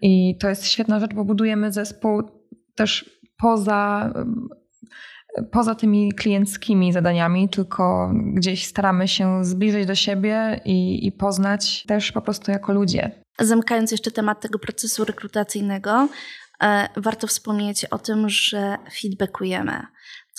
I 0.00 0.38
to 0.40 0.48
jest 0.48 0.66
świetna 0.66 1.00
rzecz, 1.00 1.14
bo 1.14 1.24
budujemy 1.24 1.72
zespół 1.72 2.22
też 2.74 3.20
poza 3.38 4.12
poza 5.50 5.74
tymi 5.74 6.12
klienckimi 6.12 6.92
zadaniami, 6.92 7.48
tylko 7.48 8.12
gdzieś 8.34 8.66
staramy 8.66 9.08
się 9.08 9.44
zbliżyć 9.44 9.86
do 9.86 9.94
siebie 9.94 10.60
i, 10.64 11.06
i 11.06 11.12
poznać 11.12 11.84
też 11.86 12.12
po 12.12 12.22
prostu 12.22 12.50
jako 12.50 12.72
ludzie. 12.72 13.22
Zamykając 13.40 13.92
jeszcze 13.92 14.10
temat 14.10 14.40
tego 14.40 14.58
procesu 14.58 15.04
rekrutacyjnego, 15.04 16.08
e, 16.62 16.88
warto 16.96 17.26
wspomnieć 17.26 17.84
o 17.84 17.98
tym, 17.98 18.28
że 18.28 18.76
feedbackujemy. 19.00 19.86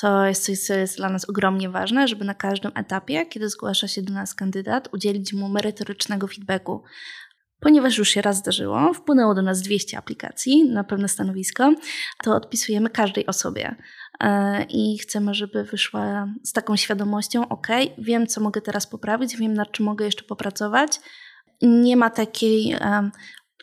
To 0.02 0.26
jest 0.26 0.46
coś, 0.46 0.60
co 0.60 0.74
jest 0.74 0.98
dla 0.98 1.10
nas 1.10 1.30
ogromnie 1.30 1.70
ważne, 1.70 2.08
żeby 2.08 2.26
na 2.26 2.34
każdym 2.34 2.72
etapie, 2.76 3.26
kiedy 3.26 3.50
zgłasza 3.50 3.88
się 3.88 4.02
do 4.02 4.14
nas 4.14 4.36
kandydat, 4.36 4.90
udzielić 4.94 5.34
mu 5.34 5.50
merytorycznego 5.50 6.28
feedbacku. 6.28 6.84
Ponieważ 7.60 7.98
już 7.98 8.10
się 8.10 8.22
raz 8.22 8.38
zdarzyło, 8.38 8.94
wpłynęło 8.94 9.36
do 9.36 9.42
nas 9.42 9.62
200 9.62 9.98
aplikacji 9.98 10.70
na 10.70 10.84
pewne 10.84 11.08
stanowisko, 11.08 11.74
to 12.24 12.36
odpisujemy 12.36 12.90
każdej 12.90 13.26
osobie. 13.26 13.76
E, 14.20 14.64
i 14.64 14.98
chcemy, 14.98 15.34
żeby 15.34 15.64
wyszła 15.64 16.28
z 16.44 16.54
taką 16.54 16.76
świadomością: 16.76 17.48
OK, 17.50 17.68
wiem, 17.98 18.28
co 18.28 18.42
mogę 18.42 18.62
teraz 18.62 18.88
poprawić, 18.88 19.38
wiem, 19.38 19.54
nad 19.54 19.72
czym 19.72 19.86
mogę 19.86 20.06
jeszcze 20.06 20.24
popracować. 20.24 21.00
Nie 21.62 21.98
ma 21.98 22.10
takiej 22.10 22.76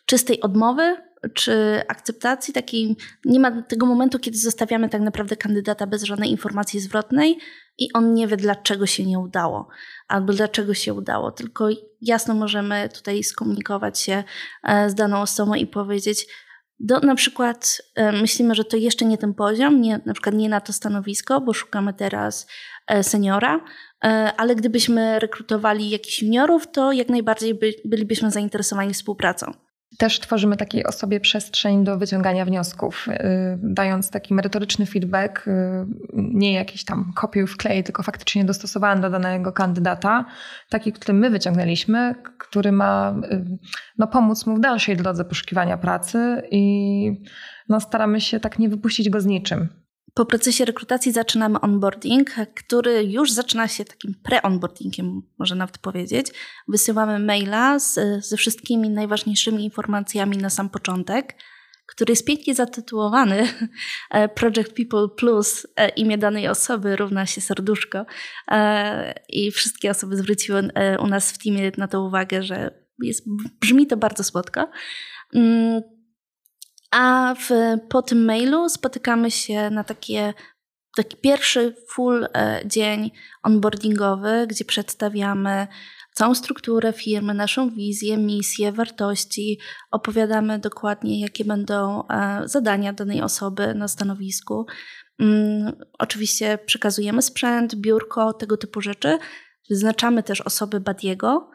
czystej 0.05 0.41
odmowy 0.41 0.97
czy 1.33 1.81
akceptacji, 1.87 2.53
takiej, 2.53 2.95
nie 3.25 3.39
ma 3.39 3.61
tego 3.61 3.85
momentu, 3.85 4.19
kiedy 4.19 4.37
zostawiamy 4.37 4.89
tak 4.89 5.01
naprawdę 5.01 5.35
kandydata 5.35 5.87
bez 5.87 6.03
żadnej 6.03 6.31
informacji 6.31 6.79
zwrotnej 6.79 7.37
i 7.77 7.93
on 7.93 8.13
nie 8.13 8.27
wie, 8.27 8.37
dlaczego 8.37 8.85
się 8.85 9.05
nie 9.05 9.19
udało 9.19 9.67
albo 10.07 10.33
dlaczego 10.33 10.73
się 10.73 10.93
udało. 10.93 11.31
Tylko 11.31 11.69
jasno 12.01 12.33
możemy 12.33 12.89
tutaj 12.89 13.23
skomunikować 13.23 13.99
się 13.99 14.23
e, 14.63 14.89
z 14.89 14.95
daną 14.95 15.21
osobą 15.21 15.53
i 15.53 15.67
powiedzieć: 15.67 16.27
do 16.79 16.99
na 16.99 17.15
przykład 17.15 17.81
e, 17.95 18.11
myślimy, 18.11 18.55
że 18.55 18.65
to 18.65 18.77
jeszcze 18.77 19.05
nie 19.05 19.17
ten 19.17 19.33
poziom, 19.33 19.81
nie, 19.81 19.99
na 20.05 20.13
przykład 20.13 20.35
nie 20.35 20.49
na 20.49 20.61
to 20.61 20.73
stanowisko, 20.73 21.41
bo 21.41 21.53
szukamy 21.53 21.93
teraz 21.93 22.47
e, 22.87 23.03
seniora, 23.03 23.65
e, 24.05 24.33
ale 24.37 24.55
gdybyśmy 24.55 25.19
rekrutowali 25.19 25.89
jakichś 25.89 26.21
juniorów, 26.21 26.71
to 26.71 26.91
jak 26.91 27.09
najbardziej 27.09 27.55
by, 27.55 27.73
bylibyśmy 27.85 28.31
zainteresowani 28.31 28.93
współpracą. 28.93 29.53
Też 29.97 30.19
tworzymy 30.19 30.57
takiej 30.57 30.85
osobie 30.85 31.19
przestrzeń 31.19 31.83
do 31.83 31.97
wyciągania 31.97 32.45
wniosków, 32.45 33.07
y, 33.07 33.13
dając 33.63 34.09
taki 34.09 34.33
merytoryczny 34.33 34.85
feedback, 34.85 35.47
y, 35.47 35.51
nie 36.13 36.53
jakiś 36.53 36.85
tam 36.85 37.11
kopiuj 37.15 37.47
wklej, 37.47 37.83
tylko 37.83 38.03
faktycznie 38.03 38.45
dostosowany 38.45 39.01
do 39.01 39.09
danego 39.09 39.51
kandydata, 39.51 40.25
taki, 40.69 40.91
który 40.91 41.13
my 41.13 41.29
wyciągnęliśmy, 41.29 42.15
który 42.39 42.71
ma 42.71 43.15
y, 43.31 43.45
no, 43.97 44.07
pomóc 44.07 44.45
mu 44.45 44.55
w 44.55 44.59
dalszej 44.59 44.97
drodze 44.97 45.25
poszukiwania 45.25 45.77
pracy 45.77 46.41
i 46.51 47.11
no, 47.69 47.79
staramy 47.79 48.21
się 48.21 48.39
tak 48.39 48.59
nie 48.59 48.69
wypuścić 48.69 49.09
go 49.09 49.21
z 49.21 49.25
niczym. 49.25 49.84
Po 50.17 50.25
procesie 50.25 50.65
rekrutacji 50.65 51.11
zaczynamy 51.11 51.59
onboarding, 51.59 52.31
który 52.55 53.03
już 53.03 53.31
zaczyna 53.31 53.67
się 53.67 53.85
takim 53.85 54.15
pre-onboardingiem, 54.23 55.21
można 55.39 55.55
nawet 55.55 55.77
powiedzieć. 55.77 56.27
Wysyłamy 56.67 57.19
maila 57.19 57.79
z, 57.79 57.99
ze 58.25 58.37
wszystkimi 58.37 58.89
najważniejszymi 58.89 59.63
informacjami 59.63 60.37
na 60.37 60.49
sam 60.49 60.69
początek, 60.69 61.35
który 61.87 62.11
jest 62.11 62.25
pięknie 62.25 62.55
zatytułowany 62.55 63.47
e, 64.11 64.29
Project 64.29 64.73
People 64.73 65.09
Plus 65.17 65.67
e, 65.75 65.89
imię 65.89 66.17
danej 66.17 66.47
osoby 66.47 66.95
równa 66.95 67.25
się 67.25 67.41
serduszko. 67.41 68.05
E, 68.51 69.19
I 69.29 69.51
wszystkie 69.51 69.91
osoby 69.91 70.17
zwróciły 70.17 70.69
u 70.99 71.07
nas 71.07 71.31
w 71.31 71.43
teamie 71.43 71.71
na 71.77 71.87
to 71.87 72.01
uwagę, 72.01 72.43
że 72.43 72.85
jest, 73.03 73.25
brzmi 73.61 73.87
to 73.87 73.97
bardzo 73.97 74.23
słodko. 74.23 74.69
A 76.95 77.35
w, 77.35 77.49
po 77.89 78.01
tym 78.01 78.25
mailu 78.25 78.69
spotykamy 78.69 79.31
się 79.31 79.69
na 79.69 79.83
takie, 79.83 80.33
taki 80.95 81.17
pierwszy 81.17 81.75
full 81.89 82.27
e, 82.33 82.61
dzień 82.65 83.11
onboardingowy, 83.43 84.47
gdzie 84.47 84.65
przedstawiamy 84.65 85.67
całą 86.13 86.35
strukturę 86.35 86.93
firmy, 86.93 87.33
naszą 87.33 87.69
wizję, 87.69 88.17
misję, 88.17 88.71
wartości. 88.71 89.59
Opowiadamy 89.91 90.59
dokładnie, 90.59 91.19
jakie 91.19 91.45
będą 91.45 92.07
e, 92.07 92.41
zadania 92.45 92.93
danej 92.93 93.21
osoby 93.21 93.73
na 93.73 93.87
stanowisku. 93.87 94.65
Mm, 95.19 95.73
oczywiście 95.99 96.59
przekazujemy 96.65 97.21
sprzęt, 97.21 97.75
biurko, 97.75 98.33
tego 98.33 98.57
typu 98.57 98.81
rzeczy. 98.81 99.17
Wyznaczamy 99.69 100.23
też 100.23 100.41
osoby 100.41 100.79
Badiego. 100.79 101.49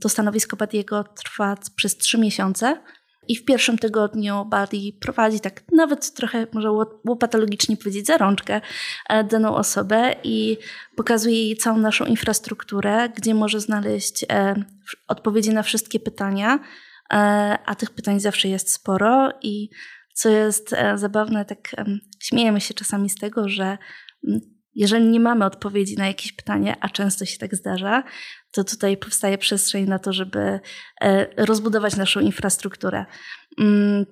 To 0.00 0.08
stanowisko 0.08 0.56
Badiego 0.56 1.04
trwa 1.04 1.56
przez 1.76 1.96
trzy 1.96 2.18
miesiące. 2.18 2.82
I 3.28 3.36
w 3.36 3.44
pierwszym 3.44 3.78
tygodniu 3.78 4.44
Buddy 4.44 4.92
prowadzi 5.00 5.40
tak 5.40 5.62
nawet 5.72 6.14
trochę, 6.14 6.46
może 6.52 6.70
łopatologicznie 7.08 7.76
powiedzieć, 7.76 8.06
za 8.06 8.16
rączkę 8.16 8.60
e, 9.08 9.24
daną 9.24 9.56
osobę 9.56 10.14
i 10.24 10.56
pokazuje 10.96 11.44
jej 11.44 11.56
całą 11.56 11.78
naszą 11.78 12.04
infrastrukturę, 12.04 13.08
gdzie 13.16 13.34
może 13.34 13.60
znaleźć 13.60 14.24
e, 14.28 14.54
odpowiedzi 15.08 15.50
na 15.50 15.62
wszystkie 15.62 16.00
pytania, 16.00 16.58
e, 17.12 17.16
a 17.66 17.74
tych 17.74 17.90
pytań 17.90 18.20
zawsze 18.20 18.48
jest 18.48 18.72
sporo 18.72 19.32
i 19.42 19.68
co 20.12 20.28
jest 20.28 20.74
zabawne, 20.94 21.44
tak 21.44 21.76
śmiejemy 22.22 22.60
się 22.60 22.74
czasami 22.74 23.10
z 23.10 23.14
tego, 23.14 23.48
że 23.48 23.78
jeżeli 24.74 25.08
nie 25.08 25.20
mamy 25.20 25.44
odpowiedzi 25.44 25.96
na 25.96 26.06
jakieś 26.06 26.32
pytanie, 26.32 26.76
a 26.80 26.88
często 26.88 27.24
się 27.24 27.38
tak 27.38 27.54
zdarza, 27.54 28.02
to 28.52 28.64
tutaj 28.64 28.96
powstaje 28.96 29.38
przestrzeń 29.38 29.84
na 29.84 29.98
to, 29.98 30.12
żeby 30.12 30.60
e, 31.00 31.44
rozbudować 31.44 31.96
naszą 31.96 32.20
infrastrukturę. 32.20 33.06
Mm, 33.60 34.06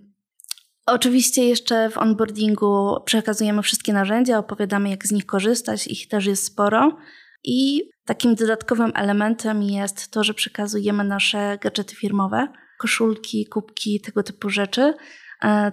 oczywiście 0.87 1.45
jeszcze 1.45 1.91
w 1.91 1.99
onboardingu 1.99 2.97
przekazujemy 3.05 3.63
wszystkie 3.63 3.93
narzędzia, 3.93 4.39
opowiadamy 4.39 4.91
jak 4.91 5.07
z 5.07 5.13
nich 5.13 5.27
korzystać, 5.27 5.87
ich 5.87 6.09
też 6.09 6.27
jest 6.27 6.45
sporo. 6.45 6.97
I 7.45 7.83
takim 8.07 8.35
dodatkowym 8.35 8.93
elementem 8.95 9.63
jest 9.63 10.11
to, 10.11 10.25
że 10.25 10.35
przekazujemy 10.35 11.05
nasze 11.05 11.59
gadżety 11.61 11.97
firmowe, 11.97 12.49
koszulki, 12.79 13.47
kubki, 13.47 14.01
tego 14.01 14.23
typu 14.23 14.51
rzeczy, 14.51 14.95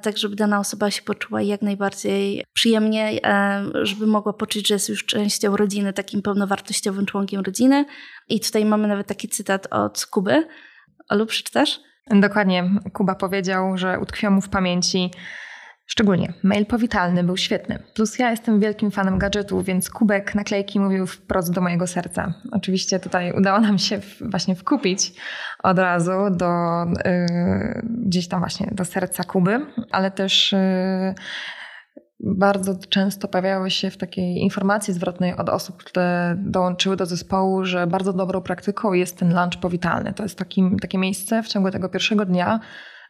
tak 0.01 0.17
żeby 0.17 0.35
dana 0.35 0.59
osoba 0.59 0.91
się 0.91 1.01
poczuła 1.01 1.41
jak 1.41 1.61
najbardziej 1.61 2.45
przyjemnie, 2.53 3.19
e, 3.25 3.63
żeby 3.81 4.07
mogła 4.07 4.33
poczuć, 4.33 4.67
że 4.67 4.73
jest 4.73 4.89
już 4.89 5.05
częścią 5.05 5.57
rodziny, 5.57 5.93
takim 5.93 6.21
pełnowartościowym 6.21 7.05
członkiem 7.05 7.41
rodziny. 7.41 7.85
I 8.29 8.39
tutaj 8.39 8.65
mamy 8.65 8.87
nawet 8.87 9.07
taki 9.07 9.29
cytat 9.29 9.67
od 9.71 10.05
Kuby. 10.05 10.47
Olu, 11.09 11.25
przeczytasz? 11.25 11.79
Dokładnie. 12.09 12.69
Kuba 12.93 13.15
powiedział, 13.15 13.77
że 13.77 13.99
utkwiło 13.99 14.31
mu 14.31 14.41
w 14.41 14.49
pamięci 14.49 15.11
Szczególnie 15.85 16.33
mail 16.43 16.65
powitalny 16.65 17.23
był 17.23 17.37
świetny. 17.37 17.83
Plus 17.95 18.19
ja 18.19 18.31
jestem 18.31 18.59
wielkim 18.59 18.91
fanem 18.91 19.17
gadżetów, 19.17 19.65
więc 19.65 19.89
kubek 19.89 20.35
naklejki 20.35 20.79
mówił 20.79 21.07
wprost 21.07 21.53
do 21.53 21.61
mojego 21.61 21.87
serca. 21.87 22.33
Oczywiście 22.51 22.99
tutaj 22.99 23.33
udało 23.37 23.59
nam 23.59 23.77
się 23.77 23.99
właśnie 24.21 24.55
wkupić 24.55 25.13
od 25.63 25.79
razu 25.79 26.11
do 26.31 26.45
yy, 27.05 27.81
gdzieś 28.05 28.27
tam 28.27 28.39
właśnie 28.39 28.67
do 28.71 28.85
serca 28.85 29.23
Kuby, 29.23 29.65
ale 29.91 30.11
też 30.11 30.51
yy, 30.51 31.13
bardzo 32.19 32.75
często 32.89 33.27
pojawiały 33.27 33.71
się 33.71 33.91
w 33.91 33.97
takiej 33.97 34.37
informacji 34.37 34.93
zwrotnej 34.93 35.35
od 35.35 35.49
osób, 35.49 35.83
które 35.83 36.35
dołączyły 36.37 36.95
do 36.95 37.05
zespołu, 37.05 37.65
że 37.65 37.87
bardzo 37.87 38.13
dobrą 38.13 38.41
praktyką 38.41 38.93
jest 38.93 39.17
ten 39.17 39.29
lunch 39.29 39.59
powitalny. 39.61 40.13
To 40.13 40.23
jest 40.23 40.37
taki, 40.37 40.63
takie 40.81 40.97
miejsce 40.97 41.43
w 41.43 41.47
ciągu 41.47 41.71
tego 41.71 41.89
pierwszego 41.89 42.25
dnia, 42.25 42.59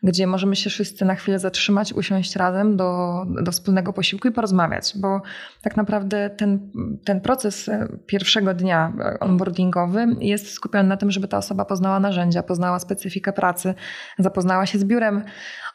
gdzie 0.04 0.28
możemy 0.28 0.56
się 0.56 0.70
wszyscy 0.70 1.06
na 1.06 1.16
chwilę 1.16 1.40
zatrzymać, 1.40 1.94
usiąść 1.94 2.36
razem 2.36 2.78
do, 2.78 3.14
do 3.42 3.52
wspólnego 3.52 3.94
posiłku 3.94 4.28
i 4.28 4.32
porozmawiać, 4.32 4.94
bo 4.96 5.22
tak 5.62 5.78
naprawdę 5.78 6.30
ten, 6.30 6.72
ten 7.06 7.22
proces 7.22 7.70
e, 7.70 7.88
pierwszego 8.06 8.54
dnia 8.54 8.94
e, 9.00 9.20
onboardingowy 9.20 10.06
jest 10.20 10.52
skupiony 10.52 10.90
na 10.90 10.98
tym, 10.98 11.12
żeby 11.12 11.28
ta 11.28 11.38
osoba 11.38 11.66
poznała 11.66 12.00
narzędzia, 12.00 12.44
poznała 12.44 12.80
specyfikę 12.80 13.34
pracy, 13.34 13.74
zapoznała 14.20 14.66
się 14.66 14.80
z 14.80 14.86
biurem, 14.86 15.24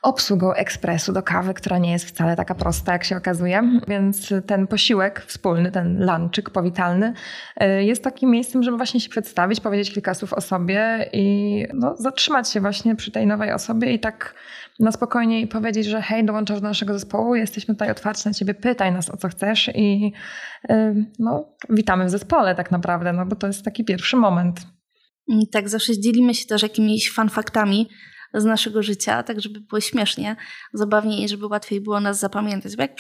obsługą 0.03 0.53
ekspresu 0.53 1.13
do 1.13 1.23
kawy, 1.23 1.55
która 1.55 1.79
nie 1.79 1.93
jest 1.93 2.05
wcale 2.05 2.37
taka 2.37 2.55
prosta, 2.55 2.93
jak 2.93 3.05
się 3.05 3.17
okazuje. 3.17 3.81
Więc 3.89 4.35
ten 4.47 4.67
posiłek 4.67 5.25
wspólny, 5.27 5.71
ten 5.71 6.07
lunchik 6.07 6.51
powitalny 6.51 7.13
e, 7.57 7.85
jest 7.85 8.05
takim 8.05 8.31
miejscem, 8.31 8.63
żeby 8.63 8.77
właśnie 8.77 9.01
się 9.01 9.09
przedstawić, 9.09 9.61
powiedzieć 9.61 9.93
kilka 9.93 10.15
słów 10.15 10.33
o 10.33 10.41
sobie 10.41 11.11
i 11.13 11.65
no, 11.75 11.97
zatrzymać 11.97 12.51
się 12.51 12.61
właśnie 12.61 12.97
przy 12.97 13.11
tej 13.11 13.27
nowej 13.27 13.53
osobie 13.53 13.93
i 13.93 14.01
tak 14.01 14.35
na 14.81 14.93
spokojnie 14.93 15.47
powiedzieć, 15.47 15.87
że 15.87 16.03
hej, 16.03 16.25
dołączasz 16.25 16.61
do 16.61 16.69
naszego 16.69 16.93
zespołu, 16.93 17.35
jesteśmy 17.35 17.75
tutaj 17.75 17.91
otwarci 17.91 18.29
na 18.29 18.35
ciebie, 18.35 18.55
pytaj 18.55 18.93
nas 18.93 19.11
o 19.11 19.17
co 19.17 19.29
chcesz 19.29 19.71
i 19.75 20.13
e, 20.69 20.95
no, 21.19 21.57
witamy 21.71 22.05
w 22.05 22.11
zespole 22.11 22.55
tak 22.55 22.71
naprawdę, 22.71 23.13
no 23.13 23.27
bo 23.27 23.37
to 23.37 23.47
jest 23.47 23.65
taki 23.65 23.85
pierwszy 23.85 24.17
moment. 24.17 24.61
Tak, 25.53 25.69
zawsze 25.69 26.01
dzielimy 26.01 26.35
się 26.35 26.47
też 26.47 26.63
jakimiś 26.63 27.13
fanfaktami, 27.13 27.89
z 28.35 28.45
naszego 28.45 28.83
życia, 28.83 29.23
tak 29.23 29.41
żeby 29.41 29.61
było 29.61 29.81
śmiesznie, 29.81 30.37
zabawnie 30.73 31.25
i 31.25 31.29
żeby 31.29 31.47
łatwiej 31.47 31.81
było 31.81 32.01
nas 32.01 32.19
zapamiętać. 32.19 32.77
Bo 32.77 32.83
jak 32.83 32.93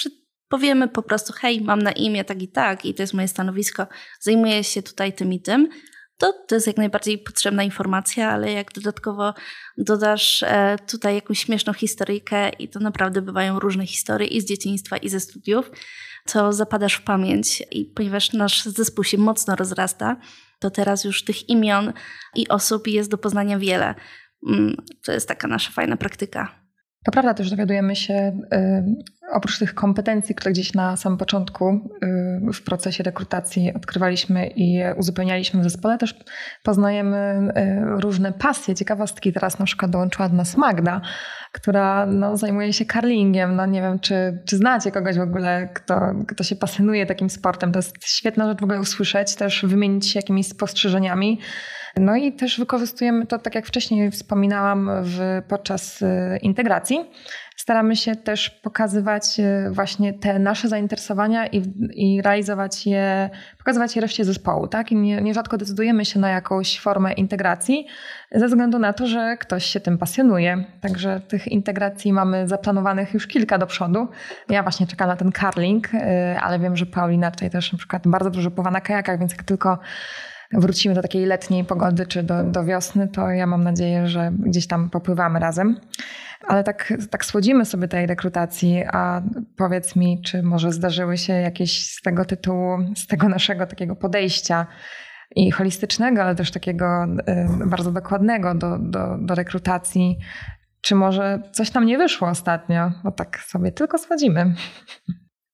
powiemy 0.48 0.88
po 0.88 1.02
prostu, 1.02 1.32
hej, 1.32 1.60
mam 1.60 1.82
na 1.82 1.92
imię 1.92 2.24
tak 2.24 2.42
i 2.42 2.48
tak 2.48 2.84
i 2.84 2.94
to 2.94 3.02
jest 3.02 3.14
moje 3.14 3.28
stanowisko, 3.28 3.86
zajmuję 4.20 4.64
się 4.64 4.82
tutaj 4.82 5.12
tym 5.12 5.32
i 5.32 5.40
tym, 5.40 5.68
to, 6.18 6.32
to 6.48 6.54
jest 6.54 6.66
jak 6.66 6.76
najbardziej 6.76 7.18
potrzebna 7.18 7.62
informacja, 7.62 8.30
ale 8.30 8.52
jak 8.52 8.72
dodatkowo 8.72 9.34
dodasz 9.76 10.42
e, 10.42 10.76
tutaj 10.86 11.14
jakąś 11.14 11.38
śmieszną 11.38 11.72
historyjkę 11.72 12.48
i 12.48 12.68
to 12.68 12.80
naprawdę 12.80 13.22
bywają 13.22 13.60
różne 13.60 13.86
historie 13.86 14.28
i 14.28 14.40
z 14.40 14.44
dzieciństwa 14.44 14.96
i 14.96 15.08
ze 15.08 15.20
studiów, 15.20 15.70
to 16.32 16.52
zapadasz 16.52 16.94
w 16.94 17.02
pamięć 17.02 17.62
i 17.70 17.84
ponieważ 17.84 18.32
nasz 18.32 18.64
zespół 18.64 19.04
się 19.04 19.18
mocno 19.18 19.56
rozrasta, 19.56 20.16
to 20.58 20.70
teraz 20.70 21.04
już 21.04 21.24
tych 21.24 21.48
imion 21.48 21.92
i 22.34 22.48
osób 22.48 22.86
jest 22.86 23.10
do 23.10 23.18
poznania 23.18 23.58
wiele. 23.58 23.94
Mm, 24.46 24.76
to 25.04 25.12
jest 25.12 25.28
taka 25.28 25.48
nasza 25.48 25.70
fajna 25.70 25.96
praktyka. 25.96 26.48
To 27.04 27.12
prawda, 27.12 27.34
też 27.34 27.50
dowiadujemy 27.50 27.96
się, 27.96 28.40
y, 28.54 28.84
oprócz 29.32 29.58
tych 29.58 29.74
kompetencji, 29.74 30.34
które 30.34 30.52
gdzieś 30.52 30.74
na 30.74 30.96
samym 30.96 31.18
początku 31.18 31.70
y, 32.48 32.52
w 32.52 32.62
procesie 32.62 33.02
rekrutacji 33.02 33.72
odkrywaliśmy 33.74 34.46
i 34.46 34.80
uzupełnialiśmy 34.96 35.60
w 35.60 35.64
zespole, 35.64 35.98
też 35.98 36.14
poznajemy 36.62 37.48
y, 37.96 38.00
różne 38.00 38.32
pasje, 38.32 38.74
ciekawostki. 38.74 39.32
Teraz 39.32 39.58
na 39.58 39.64
przykład 39.64 39.90
dołączyła 39.90 40.28
do 40.28 40.36
nas 40.36 40.56
Magda, 40.56 41.00
która 41.52 42.06
no, 42.06 42.36
zajmuje 42.36 42.72
się 42.72 42.84
karlingiem. 42.84 43.56
No, 43.56 43.66
nie 43.66 43.82
wiem, 43.82 43.98
czy, 43.98 44.42
czy 44.46 44.56
znacie 44.56 44.90
kogoś 44.90 45.18
w 45.18 45.20
ogóle, 45.20 45.68
kto, 45.74 46.00
kto 46.28 46.44
się 46.44 46.56
pasjonuje 46.56 47.06
takim 47.06 47.30
sportem. 47.30 47.72
To 47.72 47.78
jest 47.78 47.94
świetna 48.04 48.46
rzecz 48.48 48.60
w 48.60 48.64
ogóle 48.64 48.80
usłyszeć, 48.80 49.34
też 49.34 49.64
wymienić 49.66 50.08
się 50.08 50.18
jakimiś 50.18 50.48
spostrzeżeniami. 50.48 51.40
No 51.96 52.16
i 52.16 52.32
też 52.32 52.58
wykorzystujemy 52.58 53.26
to, 53.26 53.38
tak 53.38 53.54
jak 53.54 53.66
wcześniej 53.66 54.10
wspominałam, 54.10 54.90
w, 55.02 55.42
podczas 55.48 56.02
y, 56.02 56.38
integracji 56.42 57.10
staramy 57.58 57.96
się 57.96 58.16
też 58.16 58.50
pokazywać 58.50 59.40
y, 59.40 59.70
właśnie 59.70 60.12
te 60.12 60.38
nasze 60.38 60.68
zainteresowania 60.68 61.46
i, 61.46 61.62
i 61.94 62.22
realizować 62.22 62.86
je, 62.86 63.30
pokazywać 63.58 63.96
je 63.96 64.02
reszcie 64.02 64.24
zespołu, 64.24 64.68
tak? 64.68 64.92
I 64.92 64.96
nie, 64.96 65.20
nierzadko 65.20 65.56
decydujemy 65.56 66.04
się 66.04 66.20
na 66.20 66.30
jakąś 66.30 66.80
formę 66.80 67.12
integracji 67.12 67.86
ze 68.32 68.46
względu 68.46 68.78
na 68.78 68.92
to, 68.92 69.06
że 69.06 69.36
ktoś 69.40 69.64
się 69.64 69.80
tym 69.80 69.98
pasjonuje. 69.98 70.64
Także 70.80 71.20
tych 71.20 71.48
integracji 71.48 72.12
mamy 72.12 72.48
zaplanowanych 72.48 73.14
już 73.14 73.26
kilka 73.26 73.58
do 73.58 73.66
przodu. 73.66 74.08
Ja 74.48 74.62
właśnie 74.62 74.86
czekam 74.86 75.08
na 75.08 75.16
ten 75.16 75.32
carling, 75.32 75.94
y, 75.94 75.98
ale 76.40 76.58
wiem, 76.58 76.76
że 76.76 76.86
Paulina 76.86 77.30
tutaj 77.30 77.50
też 77.50 77.72
na 77.72 77.78
przykład 77.78 78.08
bardzo 78.08 78.30
dużo 78.30 78.50
pływa 78.50 78.70
na 78.70 78.80
kajakach, 78.80 79.18
więc 79.18 79.32
jak 79.32 79.42
tylko 79.42 79.78
wrócimy 80.52 80.94
do 80.94 81.02
takiej 81.02 81.26
letniej 81.26 81.64
pogody 81.64 82.06
czy 82.06 82.22
do, 82.22 82.44
do 82.44 82.64
wiosny, 82.64 83.08
to 83.08 83.30
ja 83.30 83.46
mam 83.46 83.64
nadzieję, 83.64 84.06
że 84.06 84.32
gdzieś 84.38 84.66
tam 84.66 84.90
popływamy 84.90 85.38
razem. 85.38 85.80
Ale 86.46 86.64
tak, 86.64 86.92
tak 87.10 87.24
słodzimy 87.24 87.64
sobie 87.64 87.88
tej 87.88 88.06
rekrutacji, 88.06 88.84
a 88.92 89.22
powiedz 89.56 89.96
mi, 89.96 90.22
czy 90.22 90.42
może 90.42 90.72
zdarzyły 90.72 91.18
się 91.18 91.32
jakieś 91.32 91.86
z 91.86 92.02
tego 92.02 92.24
tytułu, 92.24 92.78
z 92.96 93.06
tego 93.06 93.28
naszego 93.28 93.66
takiego 93.66 93.96
podejścia 93.96 94.66
i 95.36 95.50
holistycznego, 95.50 96.22
ale 96.22 96.34
też 96.34 96.50
takiego 96.50 97.04
y, 97.04 97.66
bardzo 97.66 97.92
dokładnego 97.92 98.54
do, 98.54 98.78
do, 98.78 99.18
do 99.18 99.34
rekrutacji, 99.34 100.18
czy 100.80 100.94
może 100.94 101.42
coś 101.52 101.74
nam 101.74 101.86
nie 101.86 101.98
wyszło 101.98 102.28
ostatnio, 102.28 102.92
bo 103.04 103.12
tak 103.12 103.38
sobie 103.38 103.72
tylko 103.72 103.98
słodzimy 103.98 104.54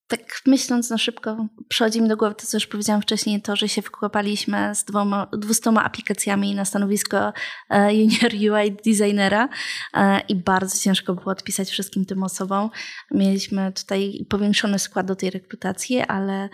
tak 0.09 0.41
myśląc 0.47 0.91
na 0.91 0.99
szybko, 0.99 1.47
przychodzi 1.69 2.03
mi 2.03 2.09
do 2.09 2.17
głowy 2.17 2.35
to, 2.35 2.47
co 2.47 2.57
już 2.57 2.67
powiedziałam 2.67 3.03
wcześniej, 3.03 3.43
to, 3.43 3.57
że 3.57 3.69
się 3.69 3.83
wkłapaliśmy 3.83 4.75
z 4.75 4.85
dwoma, 4.85 5.27
dwustoma 5.33 5.85
aplikacjami 5.85 6.55
na 6.55 6.65
stanowisko 6.65 7.33
e, 7.71 7.95
junior 7.95 8.33
UI 8.33 8.77
designera 8.87 9.49
e, 9.95 10.21
i 10.21 10.35
bardzo 10.35 10.79
ciężko 10.79 11.15
było 11.15 11.31
odpisać 11.31 11.71
wszystkim 11.71 12.05
tym 12.05 12.23
osobom. 12.23 12.71
Mieliśmy 13.11 13.73
tutaj 13.73 14.27
powiększony 14.29 14.79
skład 14.79 15.07
do 15.07 15.17
tej 15.17 15.31
rekrutacji, 15.31 16.01
ale 16.01 16.49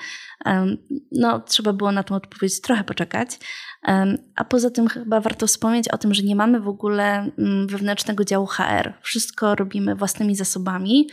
no, 1.13 1.41
trzeba 1.41 1.73
było 1.73 1.93
na 1.93 2.03
tą 2.03 2.15
odpowiedź 2.15 2.61
trochę 2.61 2.85
poczekać. 2.85 3.39
A 4.37 4.45
poza 4.45 4.71
tym 4.71 4.89
chyba 4.89 5.21
warto 5.21 5.47
wspomnieć 5.47 5.89
o 5.89 5.99
tym, 5.99 6.15
że 6.15 6.23
nie 6.23 6.37
mamy 6.37 6.61
w 6.61 6.69
ogóle 6.69 7.31
mm, 7.39 7.67
wewnętrznego 7.67 8.25
działu 8.25 8.47
HR. 8.47 8.93
Wszystko 9.03 9.55
robimy 9.55 9.95
własnymi 9.95 10.37
zasobami, 10.37 11.09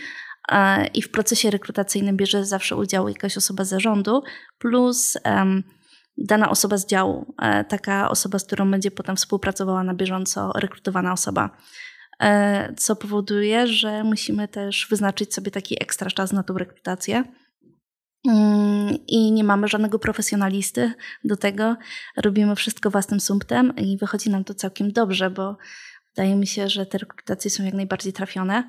i 0.93 1.01
w 1.01 1.11
procesie 1.11 1.51
rekrutacyjnym 1.51 2.17
bierze 2.17 2.45
zawsze 2.45 2.75
udział 2.75 3.07
jakaś 3.07 3.37
osoba 3.37 3.63
z 3.63 3.69
zarządu 3.69 4.23
plus 4.57 5.17
dana 6.17 6.49
osoba 6.49 6.77
z 6.77 6.85
działu, 6.85 7.33
e, 7.41 7.63
taka 7.63 8.09
osoba, 8.09 8.39
z 8.39 8.43
którą 8.43 8.71
będzie 8.71 8.91
potem 8.91 9.15
współpracowała 9.15 9.83
na 9.83 9.93
bieżąco 9.93 10.51
rekrutowana 10.55 11.13
osoba. 11.13 11.57
E, 12.23 12.73
co 12.77 12.95
powoduje, 12.95 13.67
że 13.67 14.03
musimy 14.03 14.47
też 14.47 14.87
wyznaczyć 14.89 15.33
sobie 15.33 15.51
taki 15.51 15.83
ekstra 15.83 16.11
czas 16.11 16.33
na 16.33 16.43
tą 16.43 16.57
rekrutację. 16.57 17.23
Mm, 18.27 18.97
I 19.07 19.31
nie 19.31 19.43
mamy 19.43 19.67
żadnego 19.67 19.99
profesjonalisty 19.99 20.93
do 21.23 21.37
tego. 21.37 21.75
Robimy 22.17 22.55
wszystko 22.55 22.89
własnym 22.89 23.19
sumptem 23.19 23.75
i 23.75 23.97
wychodzi 23.97 24.29
nam 24.29 24.43
to 24.43 24.53
całkiem 24.53 24.91
dobrze, 24.91 25.29
bo 25.29 25.57
wydaje 26.15 26.35
mi 26.35 26.47
się, 26.47 26.69
że 26.69 26.85
te 26.85 26.97
rekrutacje 26.97 27.51
są 27.51 27.63
jak 27.63 27.73
najbardziej 27.73 28.13
trafione. 28.13 28.63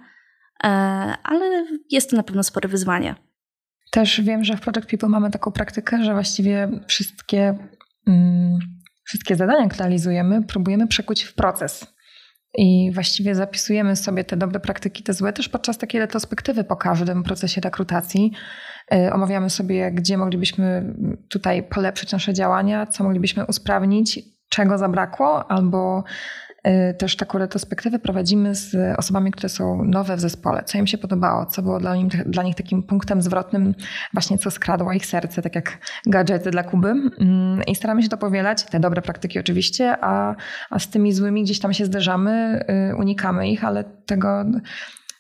E, 0.65 0.69
ale 1.23 1.67
jest 1.91 2.11
to 2.11 2.17
na 2.17 2.23
pewno 2.23 2.43
spore 2.43 2.69
wyzwanie. 2.69 3.15
Też 3.91 4.21
wiem, 4.21 4.45
że 4.45 4.57
w 4.57 4.61
Project 4.61 4.88
People 4.88 5.09
mamy 5.09 5.31
taką 5.31 5.53
praktykę, 5.53 6.05
że 6.05 6.12
właściwie 6.12 6.69
wszystkie, 6.87 7.59
mm, 8.07 8.59
wszystkie 9.05 9.37
zadania, 9.37 9.69
które 9.69 9.85
realizujemy, 9.85 10.43
próbujemy 10.43 10.87
przekuć 10.87 11.23
w 11.23 11.35
proces. 11.35 11.87
I 12.55 12.91
właściwie 12.95 13.35
zapisujemy 13.35 13.97
sobie 13.97 14.25
te 14.25 14.37
dobre 14.37 14.61
praktyki, 14.61 15.03
te 15.03 15.12
złe, 15.12 15.33
też 15.33 15.49
podczas 15.49 15.79
takiej 15.79 16.00
retrospektywy 16.00 16.65
po 16.65 16.77
każdym 16.77 17.23
procesie 17.23 17.61
rekrutacji. 17.61 18.33
Yy, 18.91 19.12
omawiamy 19.12 19.50
sobie, 19.50 19.91
gdzie 19.93 20.17
moglibyśmy 20.17 20.95
tutaj 21.29 21.62
polepszyć 21.62 22.12
nasze 22.12 22.35
działania, 22.35 22.87
co 22.87 23.05
moglibyśmy 23.05 23.47
usprawnić, 23.47 24.21
czego 24.49 24.79
zabrakło, 24.79 25.50
albo 25.50 26.05
też 26.99 27.17
taką 27.17 27.38
retrospektywę 27.38 27.99
prowadzimy 27.99 28.55
z 28.55 28.99
osobami, 28.99 29.31
które 29.31 29.49
są 29.49 29.85
nowe 29.85 30.17
w 30.17 30.21
zespole, 30.21 30.62
co 30.65 30.79
im 30.79 30.87
się 30.87 30.99
podobało, 30.99 31.47
co 31.47 31.62
było 31.62 31.81
dla 31.81 31.97
nich, 31.97 32.29
dla 32.29 32.43
nich 32.43 32.55
takim 32.55 32.83
punktem 32.83 33.23
zwrotnym, 33.23 33.75
właśnie 34.12 34.38
co 34.38 34.50
skradło 34.50 34.93
ich 34.93 35.07
serce, 35.07 35.43
tak 35.43 35.55
jak 35.55 35.79
gadżety 36.07 36.50
dla 36.50 36.62
Kuby. 36.62 36.88
Mm, 36.88 37.62
I 37.66 37.75
staramy 37.75 38.03
się 38.03 38.09
to 38.09 38.16
powielać, 38.16 38.64
te 38.64 38.81
dobre 38.81 39.03
praktyki 39.03 39.38
oczywiście, 39.38 39.97
a, 40.01 40.35
a 40.71 40.79
z 40.79 40.88
tymi 40.88 41.12
złymi 41.12 41.44
gdzieś 41.44 41.61
tam 41.61 41.73
się 41.73 41.85
zderzamy, 41.85 42.64
y, 42.90 42.97
unikamy 42.97 43.49
ich, 43.49 43.64
ale 43.64 43.85
tego 43.85 44.44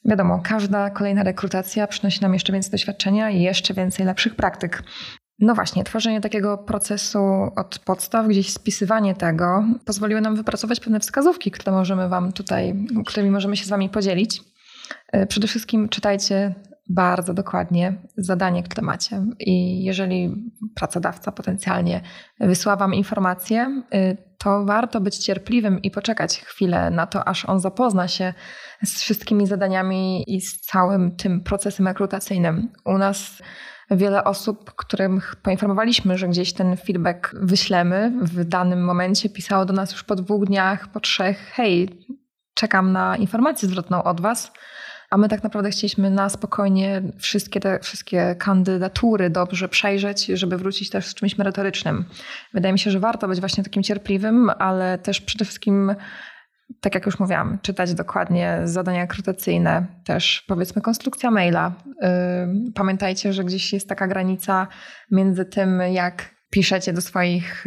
wiadomo, 0.04 0.40
każda 0.44 0.90
kolejna 0.90 1.22
rekrutacja 1.22 1.86
przynosi 1.86 2.22
nam 2.22 2.34
jeszcze 2.34 2.52
więcej 2.52 2.70
doświadczenia 2.70 3.30
i 3.30 3.42
jeszcze 3.42 3.74
więcej 3.74 4.06
lepszych 4.06 4.34
praktyk. 4.34 4.82
No 5.38 5.54
właśnie, 5.54 5.84
tworzenie 5.84 6.20
takiego 6.20 6.58
procesu 6.58 7.18
od 7.56 7.78
podstaw, 7.78 8.28
gdzieś 8.28 8.52
spisywanie 8.52 9.14
tego, 9.14 9.64
pozwoliło 9.84 10.20
nam 10.20 10.36
wypracować 10.36 10.80
pewne 10.80 11.00
wskazówki, 11.00 11.50
które 11.50 11.72
możemy 11.72 12.08
Wam 12.08 12.32
tutaj, 12.32 12.86
którymi 13.06 13.30
możemy 13.30 13.56
się 13.56 13.64
z 13.64 13.68
Wami 13.68 13.88
podzielić. 13.88 14.42
E, 15.12 15.26
przede 15.26 15.46
wszystkim 15.46 15.88
czytajcie 15.88 16.54
bardzo 16.88 17.34
dokładnie 17.34 17.94
zadanie, 18.16 18.62
które 18.62 18.82
macie. 18.82 19.24
I 19.38 19.84
jeżeli 19.84 20.34
pracodawca 20.74 21.32
potencjalnie 21.32 22.00
wysła 22.40 22.76
Wam 22.76 22.94
informację, 22.94 23.82
e, 23.92 24.16
to 24.38 24.64
warto 24.64 25.00
być 25.00 25.18
cierpliwym 25.18 25.82
i 25.82 25.90
poczekać 25.90 26.40
chwilę 26.40 26.90
na 26.90 27.06
to, 27.06 27.28
aż 27.28 27.44
on 27.44 27.60
zapozna 27.60 28.08
się 28.08 28.34
z 28.84 29.00
wszystkimi 29.00 29.46
zadaniami 29.46 30.24
i 30.26 30.40
z 30.40 30.60
całym 30.60 31.16
tym 31.16 31.40
procesem 31.40 31.86
rekrutacyjnym. 31.86 32.72
U 32.84 32.98
nas 32.98 33.42
wiele 33.90 34.24
osób, 34.24 34.72
którym 34.76 35.20
poinformowaliśmy, 35.42 36.18
że 36.18 36.28
gdzieś 36.28 36.52
ten 36.52 36.76
feedback 36.76 37.34
wyślemy 37.34 38.12
w 38.22 38.44
danym 38.44 38.84
momencie, 38.84 39.28
pisało 39.28 39.64
do 39.64 39.72
nas 39.72 39.92
już 39.92 40.04
po 40.04 40.16
dwóch 40.16 40.46
dniach, 40.46 40.88
po 40.88 41.00
trzech: 41.00 41.38
Hej, 41.54 42.06
czekam 42.54 42.92
na 42.92 43.16
informację 43.16 43.68
zwrotną 43.68 44.02
od 44.02 44.20
Was. 44.20 44.52
A 45.10 45.16
my 45.16 45.28
tak 45.28 45.42
naprawdę 45.42 45.70
chcieliśmy 45.70 46.10
na 46.10 46.28
spokojnie 46.28 47.02
wszystkie 47.18 47.60
te 47.60 47.78
wszystkie 47.80 48.36
kandydatury 48.38 49.30
dobrze 49.30 49.68
przejrzeć, 49.68 50.26
żeby 50.26 50.56
wrócić 50.56 50.90
też 50.90 51.06
z 51.06 51.14
czymś 51.14 51.38
merytorycznym. 51.38 52.04
Wydaje 52.54 52.72
mi 52.72 52.78
się, 52.78 52.90
że 52.90 53.00
warto 53.00 53.28
być 53.28 53.40
właśnie 53.40 53.64
takim 53.64 53.82
cierpliwym, 53.82 54.50
ale 54.58 54.98
też 54.98 55.20
przede 55.20 55.44
wszystkim 55.44 55.94
tak 56.80 56.94
jak 56.94 57.06
już 57.06 57.18
mówiłam, 57.18 57.58
czytać 57.62 57.94
dokładnie 57.94 58.60
zadania 58.64 59.00
rekrutacyjne, 59.00 59.86
też 60.04 60.44
powiedzmy 60.48 60.82
konstrukcja 60.82 61.30
maila. 61.30 61.72
Pamiętajcie, 62.74 63.32
że 63.32 63.44
gdzieś 63.44 63.72
jest 63.72 63.88
taka 63.88 64.08
granica 64.08 64.66
między 65.10 65.44
tym, 65.44 65.80
jak 65.92 66.34
piszecie 66.50 66.92
do 66.92 67.00
swoich 67.00 67.64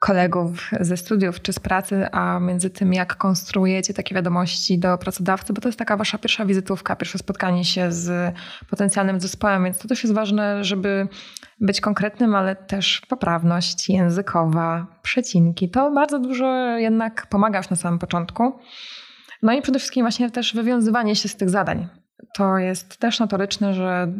kolegów 0.00 0.70
ze 0.80 0.96
studiów 0.96 1.42
czy 1.42 1.52
z 1.52 1.58
pracy, 1.58 2.06
a 2.12 2.40
między 2.40 2.70
tym, 2.70 2.92
jak 2.92 3.16
konstruujecie 3.16 3.94
takie 3.94 4.14
wiadomości 4.14 4.78
do 4.78 4.98
pracodawcy, 4.98 5.52
bo 5.52 5.60
to 5.60 5.68
jest 5.68 5.78
taka 5.78 5.96
wasza 5.96 6.18
pierwsza 6.18 6.46
wizytówka, 6.46 6.96
pierwsze 6.96 7.18
spotkanie 7.18 7.64
się 7.64 7.92
z 7.92 8.34
potencjalnym 8.70 9.20
zespołem, 9.20 9.64
więc 9.64 9.78
to 9.78 9.88
też 9.88 10.02
jest 10.02 10.14
ważne, 10.14 10.64
żeby 10.64 11.08
być 11.60 11.80
konkretnym, 11.80 12.34
ale 12.34 12.56
też 12.56 13.02
poprawność 13.08 13.88
językowa, 13.88 14.86
przecinki. 15.02 15.70
To 15.70 15.90
bardzo 15.90 16.18
dużo 16.18 16.76
jednak 16.76 17.26
pomaga 17.26 17.58
już 17.58 17.70
na 17.70 17.76
samym 17.76 17.98
początku. 17.98 18.58
No 19.42 19.52
i 19.52 19.62
przede 19.62 19.78
wszystkim 19.78 20.04
właśnie 20.04 20.30
też 20.30 20.54
wywiązywanie 20.54 21.16
się 21.16 21.28
z 21.28 21.36
tych 21.36 21.50
zadań. 21.50 21.88
To 22.34 22.58
jest 22.58 22.98
też 22.98 23.20
notoryczne, 23.20 23.74
że 23.74 24.12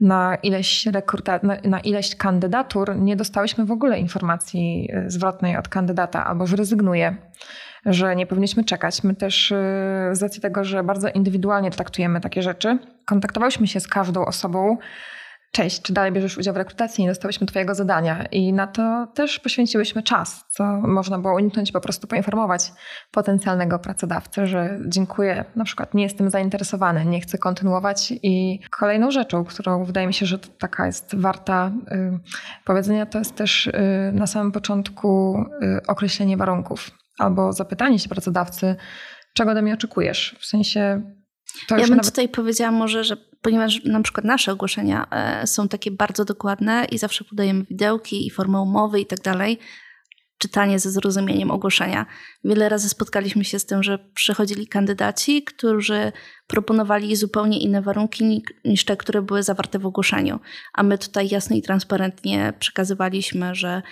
na 0.00 0.34
ileś, 0.34 0.86
rekruta, 0.86 1.40
na, 1.42 1.56
na 1.64 1.80
ileś 1.80 2.16
kandydatur 2.16 2.96
nie 2.96 3.16
dostałyśmy 3.16 3.64
w 3.64 3.70
ogóle 3.70 3.98
informacji 3.98 4.90
y, 5.06 5.10
zwrotnej 5.10 5.56
od 5.56 5.68
kandydata 5.68 6.26
albo 6.26 6.46
że 6.46 6.56
rezygnuje, 6.56 7.16
że 7.86 8.16
nie 8.16 8.26
powinniśmy 8.26 8.64
czekać. 8.64 9.04
My 9.04 9.14
też 9.14 9.50
y, 9.50 9.54
z 10.12 10.22
racji 10.22 10.42
tego, 10.42 10.64
że 10.64 10.84
bardzo 10.84 11.08
indywidualnie 11.08 11.70
traktujemy 11.70 12.20
takie 12.20 12.42
rzeczy, 12.42 12.78
kontaktowałyśmy 13.04 13.66
się 13.66 13.80
z 13.80 13.88
każdą 13.88 14.24
osobą, 14.24 14.76
cześć, 15.54 15.82
czy 15.82 15.92
dalej 15.92 16.12
bierzesz 16.12 16.38
udział 16.38 16.54
w 16.54 16.56
rekrutacji, 16.56 17.04
nie 17.04 17.10
dostałyśmy 17.10 17.46
twojego 17.46 17.74
zadania. 17.74 18.26
I 18.26 18.52
na 18.52 18.66
to 18.66 19.06
też 19.14 19.40
poświęciłyśmy 19.40 20.02
czas, 20.02 20.44
co 20.50 20.64
można 20.80 21.18
było 21.18 21.34
uniknąć, 21.34 21.72
po 21.72 21.80
prostu 21.80 22.06
poinformować 22.06 22.72
potencjalnego 23.10 23.78
pracodawcę, 23.78 24.46
że 24.46 24.78
dziękuję, 24.86 25.44
na 25.56 25.64
przykład 25.64 25.94
nie 25.94 26.02
jestem 26.02 26.30
zainteresowany, 26.30 27.04
nie 27.04 27.20
chcę 27.20 27.38
kontynuować. 27.38 28.12
I 28.22 28.60
kolejną 28.70 29.10
rzeczą, 29.10 29.44
którą 29.44 29.84
wydaje 29.84 30.06
mi 30.06 30.14
się, 30.14 30.26
że 30.26 30.38
taka 30.38 30.86
jest 30.86 31.14
warta 31.14 31.72
y, 31.92 32.18
powiedzenia, 32.64 33.06
to 33.06 33.18
jest 33.18 33.34
też 33.34 33.66
y, 33.66 33.72
na 34.12 34.26
samym 34.26 34.52
początku 34.52 35.38
y, 35.62 35.86
określenie 35.86 36.36
warunków 36.36 36.90
albo 37.18 37.52
zapytanie 37.52 37.98
się 37.98 38.08
pracodawcy, 38.08 38.76
czego 39.34 39.50
ode 39.50 39.62
mnie 39.62 39.74
oczekujesz. 39.74 40.36
W 40.40 40.46
sensie 40.46 41.02
ja 41.70 41.76
bym 41.76 41.88
nawet... 41.88 42.04
tutaj 42.04 42.28
powiedziała 42.28 42.72
może, 42.72 43.04
że 43.04 43.16
ponieważ 43.42 43.84
na 43.84 44.02
przykład 44.02 44.24
nasze 44.24 44.52
ogłoszenia 44.52 45.06
e, 45.10 45.46
są 45.46 45.68
takie 45.68 45.90
bardzo 45.90 46.24
dokładne 46.24 46.86
i 46.90 46.98
zawsze 46.98 47.24
podajemy 47.24 47.64
widełki 47.64 48.26
i 48.26 48.30
formę 48.30 48.60
umowy 48.60 49.00
i 49.00 49.06
tak 49.06 49.20
dalej, 49.20 49.58
czytanie 50.38 50.78
ze 50.78 50.90
zrozumieniem 50.90 51.50
ogłoszenia. 51.50 52.06
Wiele 52.44 52.68
razy 52.68 52.88
spotkaliśmy 52.88 53.44
się 53.44 53.58
z 53.58 53.66
tym, 53.66 53.82
że 53.82 53.98
przychodzili 54.14 54.66
kandydaci, 54.66 55.42
którzy 55.42 56.12
proponowali 56.46 57.16
zupełnie 57.16 57.60
inne 57.60 57.82
warunki 57.82 58.42
niż 58.64 58.84
te, 58.84 58.96
które 58.96 59.22
były 59.22 59.42
zawarte 59.42 59.78
w 59.78 59.86
ogłoszeniu. 59.86 60.40
A 60.72 60.82
my 60.82 60.98
tutaj 60.98 61.28
jasno 61.28 61.56
i 61.56 61.62
transparentnie 61.62 62.52
przekazywaliśmy, 62.58 63.54
że 63.54 63.82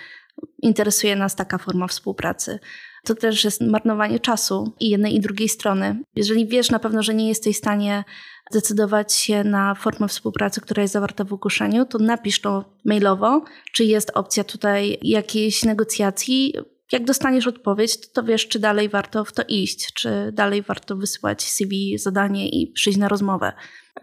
interesuje 0.61 1.15
nas 1.15 1.35
taka 1.35 1.57
forma 1.57 1.87
współpracy. 1.87 2.59
To 3.05 3.15
też 3.15 3.43
jest 3.43 3.61
marnowanie 3.61 4.19
czasu 4.19 4.75
i 4.79 4.89
jednej 4.89 5.15
i 5.15 5.19
drugiej 5.19 5.49
strony. 5.49 5.99
Jeżeli 6.15 6.47
wiesz 6.47 6.69
na 6.69 6.79
pewno, 6.79 7.03
że 7.03 7.13
nie 7.13 7.27
jesteś 7.27 7.55
w 7.55 7.59
stanie 7.59 8.03
zdecydować 8.51 9.13
się 9.13 9.43
na 9.43 9.75
formę 9.75 10.07
współpracy, 10.07 10.61
która 10.61 10.81
jest 10.81 10.93
zawarta 10.93 11.23
w 11.23 11.33
ogłoszeniu, 11.33 11.85
to 11.85 11.97
napisz 11.97 12.41
to 12.41 12.77
mailowo, 12.85 13.43
czy 13.73 13.83
jest 13.83 14.11
opcja 14.13 14.43
tutaj 14.43 14.97
jakiejś 15.01 15.63
negocjacji. 15.63 16.53
Jak 16.91 17.03
dostaniesz 17.03 17.47
odpowiedź, 17.47 17.99
to, 17.99 18.07
to 18.13 18.23
wiesz, 18.23 18.47
czy 18.47 18.59
dalej 18.59 18.89
warto 18.89 19.25
w 19.25 19.33
to 19.33 19.43
iść, 19.47 19.93
czy 19.93 20.31
dalej 20.33 20.61
warto 20.61 20.95
wysyłać 20.95 21.41
CV, 21.41 21.97
zadanie 21.97 22.49
i 22.49 22.71
przyjść 22.71 22.99
na 22.99 23.07
rozmowę. 23.07 23.53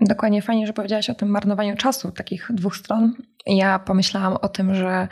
Dokładnie, 0.00 0.42
fajnie, 0.42 0.66
że 0.66 0.72
powiedziałaś 0.72 1.10
o 1.10 1.14
tym 1.14 1.28
marnowaniu 1.28 1.76
czasu 1.76 2.12
takich 2.12 2.48
dwóch 2.54 2.76
stron. 2.76 3.14
Ja 3.46 3.78
pomyślałam 3.78 4.36
o 4.42 4.48
tym, 4.48 4.74
że 4.74 5.08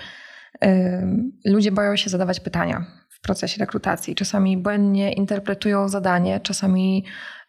ludzie 1.44 1.72
boją 1.72 1.96
się 1.96 2.10
zadawać 2.10 2.40
pytania 2.40 2.86
w 3.08 3.20
procesie 3.20 3.60
rekrutacji. 3.60 4.14
Czasami 4.14 4.56
błędnie 4.56 5.12
interpretują 5.12 5.88
zadanie, 5.88 6.40
czasami 6.40 7.04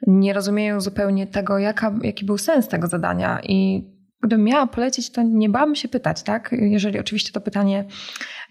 nie 0.08 0.34
rozumieją 0.34 0.82
zupełnie 0.82 1.28
tego, 1.28 1.60
jaka, 1.60 1.96
jaki 2.04 2.26
był 2.26 2.38
sens 2.38 2.68
tego 2.68 2.88
zadania. 2.88 3.40
I 3.44 3.90
gdybym 4.22 4.46
miała 4.46 4.68
polecić, 4.68 5.12
to 5.12 5.22
nie 5.24 5.50
bałabym 5.50 5.76
się 5.76 5.88
pytać, 5.88 6.24
tak? 6.24 6.56
Jeżeli 6.60 7.00
oczywiście 7.00 7.32
to 7.32 7.42
pytanie 7.42 7.86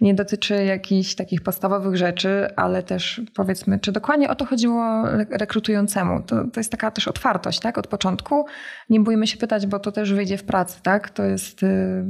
nie 0.00 0.14
dotyczy 0.14 0.64
jakichś 0.64 1.14
takich 1.14 1.42
podstawowych 1.42 1.96
rzeczy, 1.96 2.46
ale 2.56 2.82
też 2.82 3.20
powiedzmy, 3.34 3.78
czy 3.78 3.92
dokładnie 3.92 4.30
o 4.30 4.34
to 4.34 4.44
chodziło 4.44 5.02
rekrutującemu. 5.30 6.22
To, 6.22 6.44
to 6.44 6.60
jest 6.60 6.70
taka 6.70 6.90
też 6.90 7.08
otwartość, 7.08 7.60
tak? 7.60 7.78
Od 7.78 7.86
początku. 7.86 8.46
Nie 8.90 9.00
bójmy 9.00 9.26
się 9.26 9.36
pytać, 9.36 9.66
bo 9.66 9.78
to 9.78 9.92
też 9.92 10.12
wyjdzie 10.12 10.38
w 10.38 10.44
pracy, 10.44 10.80
tak? 10.82 11.10
To 11.10 11.24
jest 11.24 11.62
yy, 11.62 12.04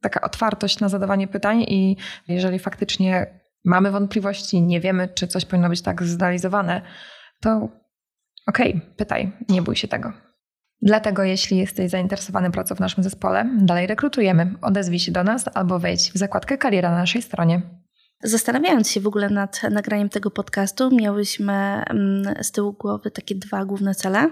taka 0.00 0.20
otwartość 0.20 0.80
na 0.80 0.88
zadawanie 0.88 1.28
pytań 1.28 1.62
i 1.62 1.96
jeżeli 2.28 2.58
faktycznie 2.58 3.26
mamy 3.64 3.90
wątpliwości, 3.90 4.62
nie 4.62 4.80
wiemy, 4.80 5.08
czy 5.08 5.26
coś 5.26 5.44
powinno 5.44 5.68
być 5.68 5.82
tak 5.82 6.02
zrealizowane, 6.02 6.82
to 7.40 7.68
okej, 8.46 8.70
okay, 8.70 8.94
pytaj, 8.96 9.32
nie 9.48 9.62
bój 9.62 9.76
się 9.76 9.88
tego. 9.88 10.31
Dlatego, 10.82 11.24
jeśli 11.24 11.58
jesteś 11.58 11.90
zainteresowany 11.90 12.50
pracą 12.50 12.74
w 12.74 12.80
naszym 12.80 13.04
zespole, 13.04 13.50
dalej 13.58 13.86
rekrutujemy. 13.86 14.54
Odezwij 14.62 14.98
się 14.98 15.12
do 15.12 15.24
nas 15.24 15.44
albo 15.54 15.78
wejdź 15.78 16.12
w 16.12 16.18
zakładkę 16.18 16.58
kariera 16.58 16.90
na 16.90 16.96
naszej 16.96 17.22
stronie. 17.22 17.62
Zastanawiając 18.22 18.90
się 18.90 19.00
w 19.00 19.06
ogóle 19.06 19.30
nad 19.30 19.62
nagraniem 19.70 20.08
tego 20.08 20.30
podcastu, 20.30 20.90
miałyśmy 20.96 21.52
mm, 21.52 22.34
z 22.44 22.52
tyłu 22.52 22.72
głowy 22.72 23.10
takie 23.10 23.34
dwa 23.34 23.64
główne 23.64 23.94
cele 23.94 24.30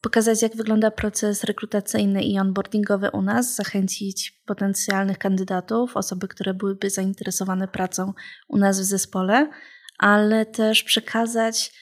pokazać, 0.00 0.42
jak 0.42 0.56
wygląda 0.56 0.90
proces 0.90 1.44
rekrutacyjny 1.44 2.22
i 2.22 2.38
onboardingowy 2.38 3.10
u 3.10 3.22
nas, 3.22 3.54
zachęcić 3.54 4.42
potencjalnych 4.46 5.18
kandydatów, 5.18 5.96
osoby, 5.96 6.28
które 6.28 6.54
byłyby 6.54 6.90
zainteresowane 6.90 7.68
pracą 7.68 8.12
u 8.48 8.56
nas 8.56 8.80
w 8.80 8.84
zespole, 8.84 9.50
ale 9.98 10.46
też 10.46 10.82
przekazać 10.82 11.72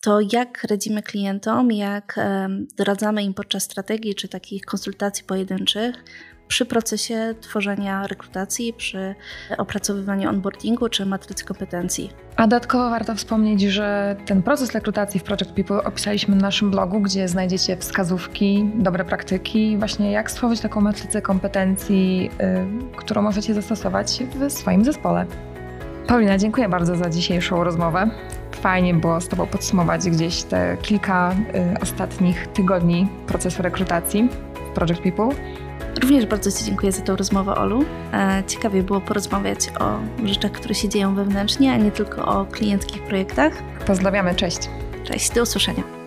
to, 0.00 0.20
jak 0.32 0.64
radzimy 0.70 1.02
klientom, 1.02 1.72
jak 1.72 2.20
doradzamy 2.76 3.22
im 3.22 3.34
podczas 3.34 3.62
strategii 3.62 4.14
czy 4.14 4.28
takich 4.28 4.64
konsultacji 4.64 5.24
pojedynczych, 5.24 6.04
przy 6.48 6.66
procesie 6.66 7.34
tworzenia 7.40 8.06
rekrutacji, 8.06 8.72
przy 8.72 9.14
opracowywaniu 9.58 10.28
onboardingu 10.28 10.88
czy 10.88 11.06
matrycy 11.06 11.44
kompetencji. 11.44 12.10
A 12.36 12.42
dodatkowo 12.42 12.90
warto 12.90 13.14
wspomnieć, 13.14 13.62
że 13.62 14.16
ten 14.26 14.42
proces 14.42 14.72
rekrutacji 14.72 15.20
w 15.20 15.22
Project 15.22 15.52
People 15.52 15.84
opisaliśmy 15.84 16.36
na 16.36 16.42
naszym 16.42 16.70
blogu, 16.70 17.00
gdzie 17.00 17.28
znajdziecie 17.28 17.76
wskazówki, 17.76 18.70
dobre 18.74 19.04
praktyki, 19.04 19.78
właśnie 19.78 20.12
jak 20.12 20.30
stworzyć 20.30 20.60
taką 20.60 20.80
matrycę 20.80 21.22
kompetencji, 21.22 22.24
yy, 22.24 22.96
którą 22.96 23.22
możecie 23.22 23.54
zastosować 23.54 24.22
w 24.34 24.52
swoim 24.52 24.84
zespole. 24.84 25.26
Paulina, 26.06 26.38
dziękuję 26.38 26.68
bardzo 26.68 26.96
za 26.96 27.10
dzisiejszą 27.10 27.64
rozmowę. 27.64 28.10
Fajnie 28.60 28.94
było 28.94 29.20
z 29.20 29.28
Tobą 29.28 29.46
podsumować 29.46 30.10
gdzieś 30.10 30.42
te 30.42 30.76
kilka 30.82 31.32
y, 31.32 31.80
ostatnich 31.80 32.46
tygodni 32.46 33.08
procesu 33.26 33.62
rekrutacji 33.62 34.28
w 34.70 34.74
Project 34.74 35.00
People. 35.02 35.28
Również 36.02 36.26
bardzo 36.26 36.52
Ci 36.52 36.64
dziękuję 36.64 36.92
za 36.92 37.02
tę 37.02 37.16
rozmowę, 37.16 37.54
Olu. 37.54 37.84
E, 38.12 38.42
ciekawie 38.46 38.82
było 38.82 39.00
porozmawiać 39.00 39.58
o 39.80 39.98
rzeczach, 40.26 40.52
które 40.52 40.74
się 40.74 40.88
dzieją 40.88 41.14
wewnętrznie, 41.14 41.72
a 41.72 41.76
nie 41.76 41.90
tylko 41.90 42.26
o 42.26 42.44
klienckich 42.44 43.02
projektach. 43.02 43.52
Pozdrawiamy, 43.86 44.34
cześć. 44.34 44.58
Cześć, 45.04 45.30
do 45.30 45.42
usłyszenia. 45.42 45.97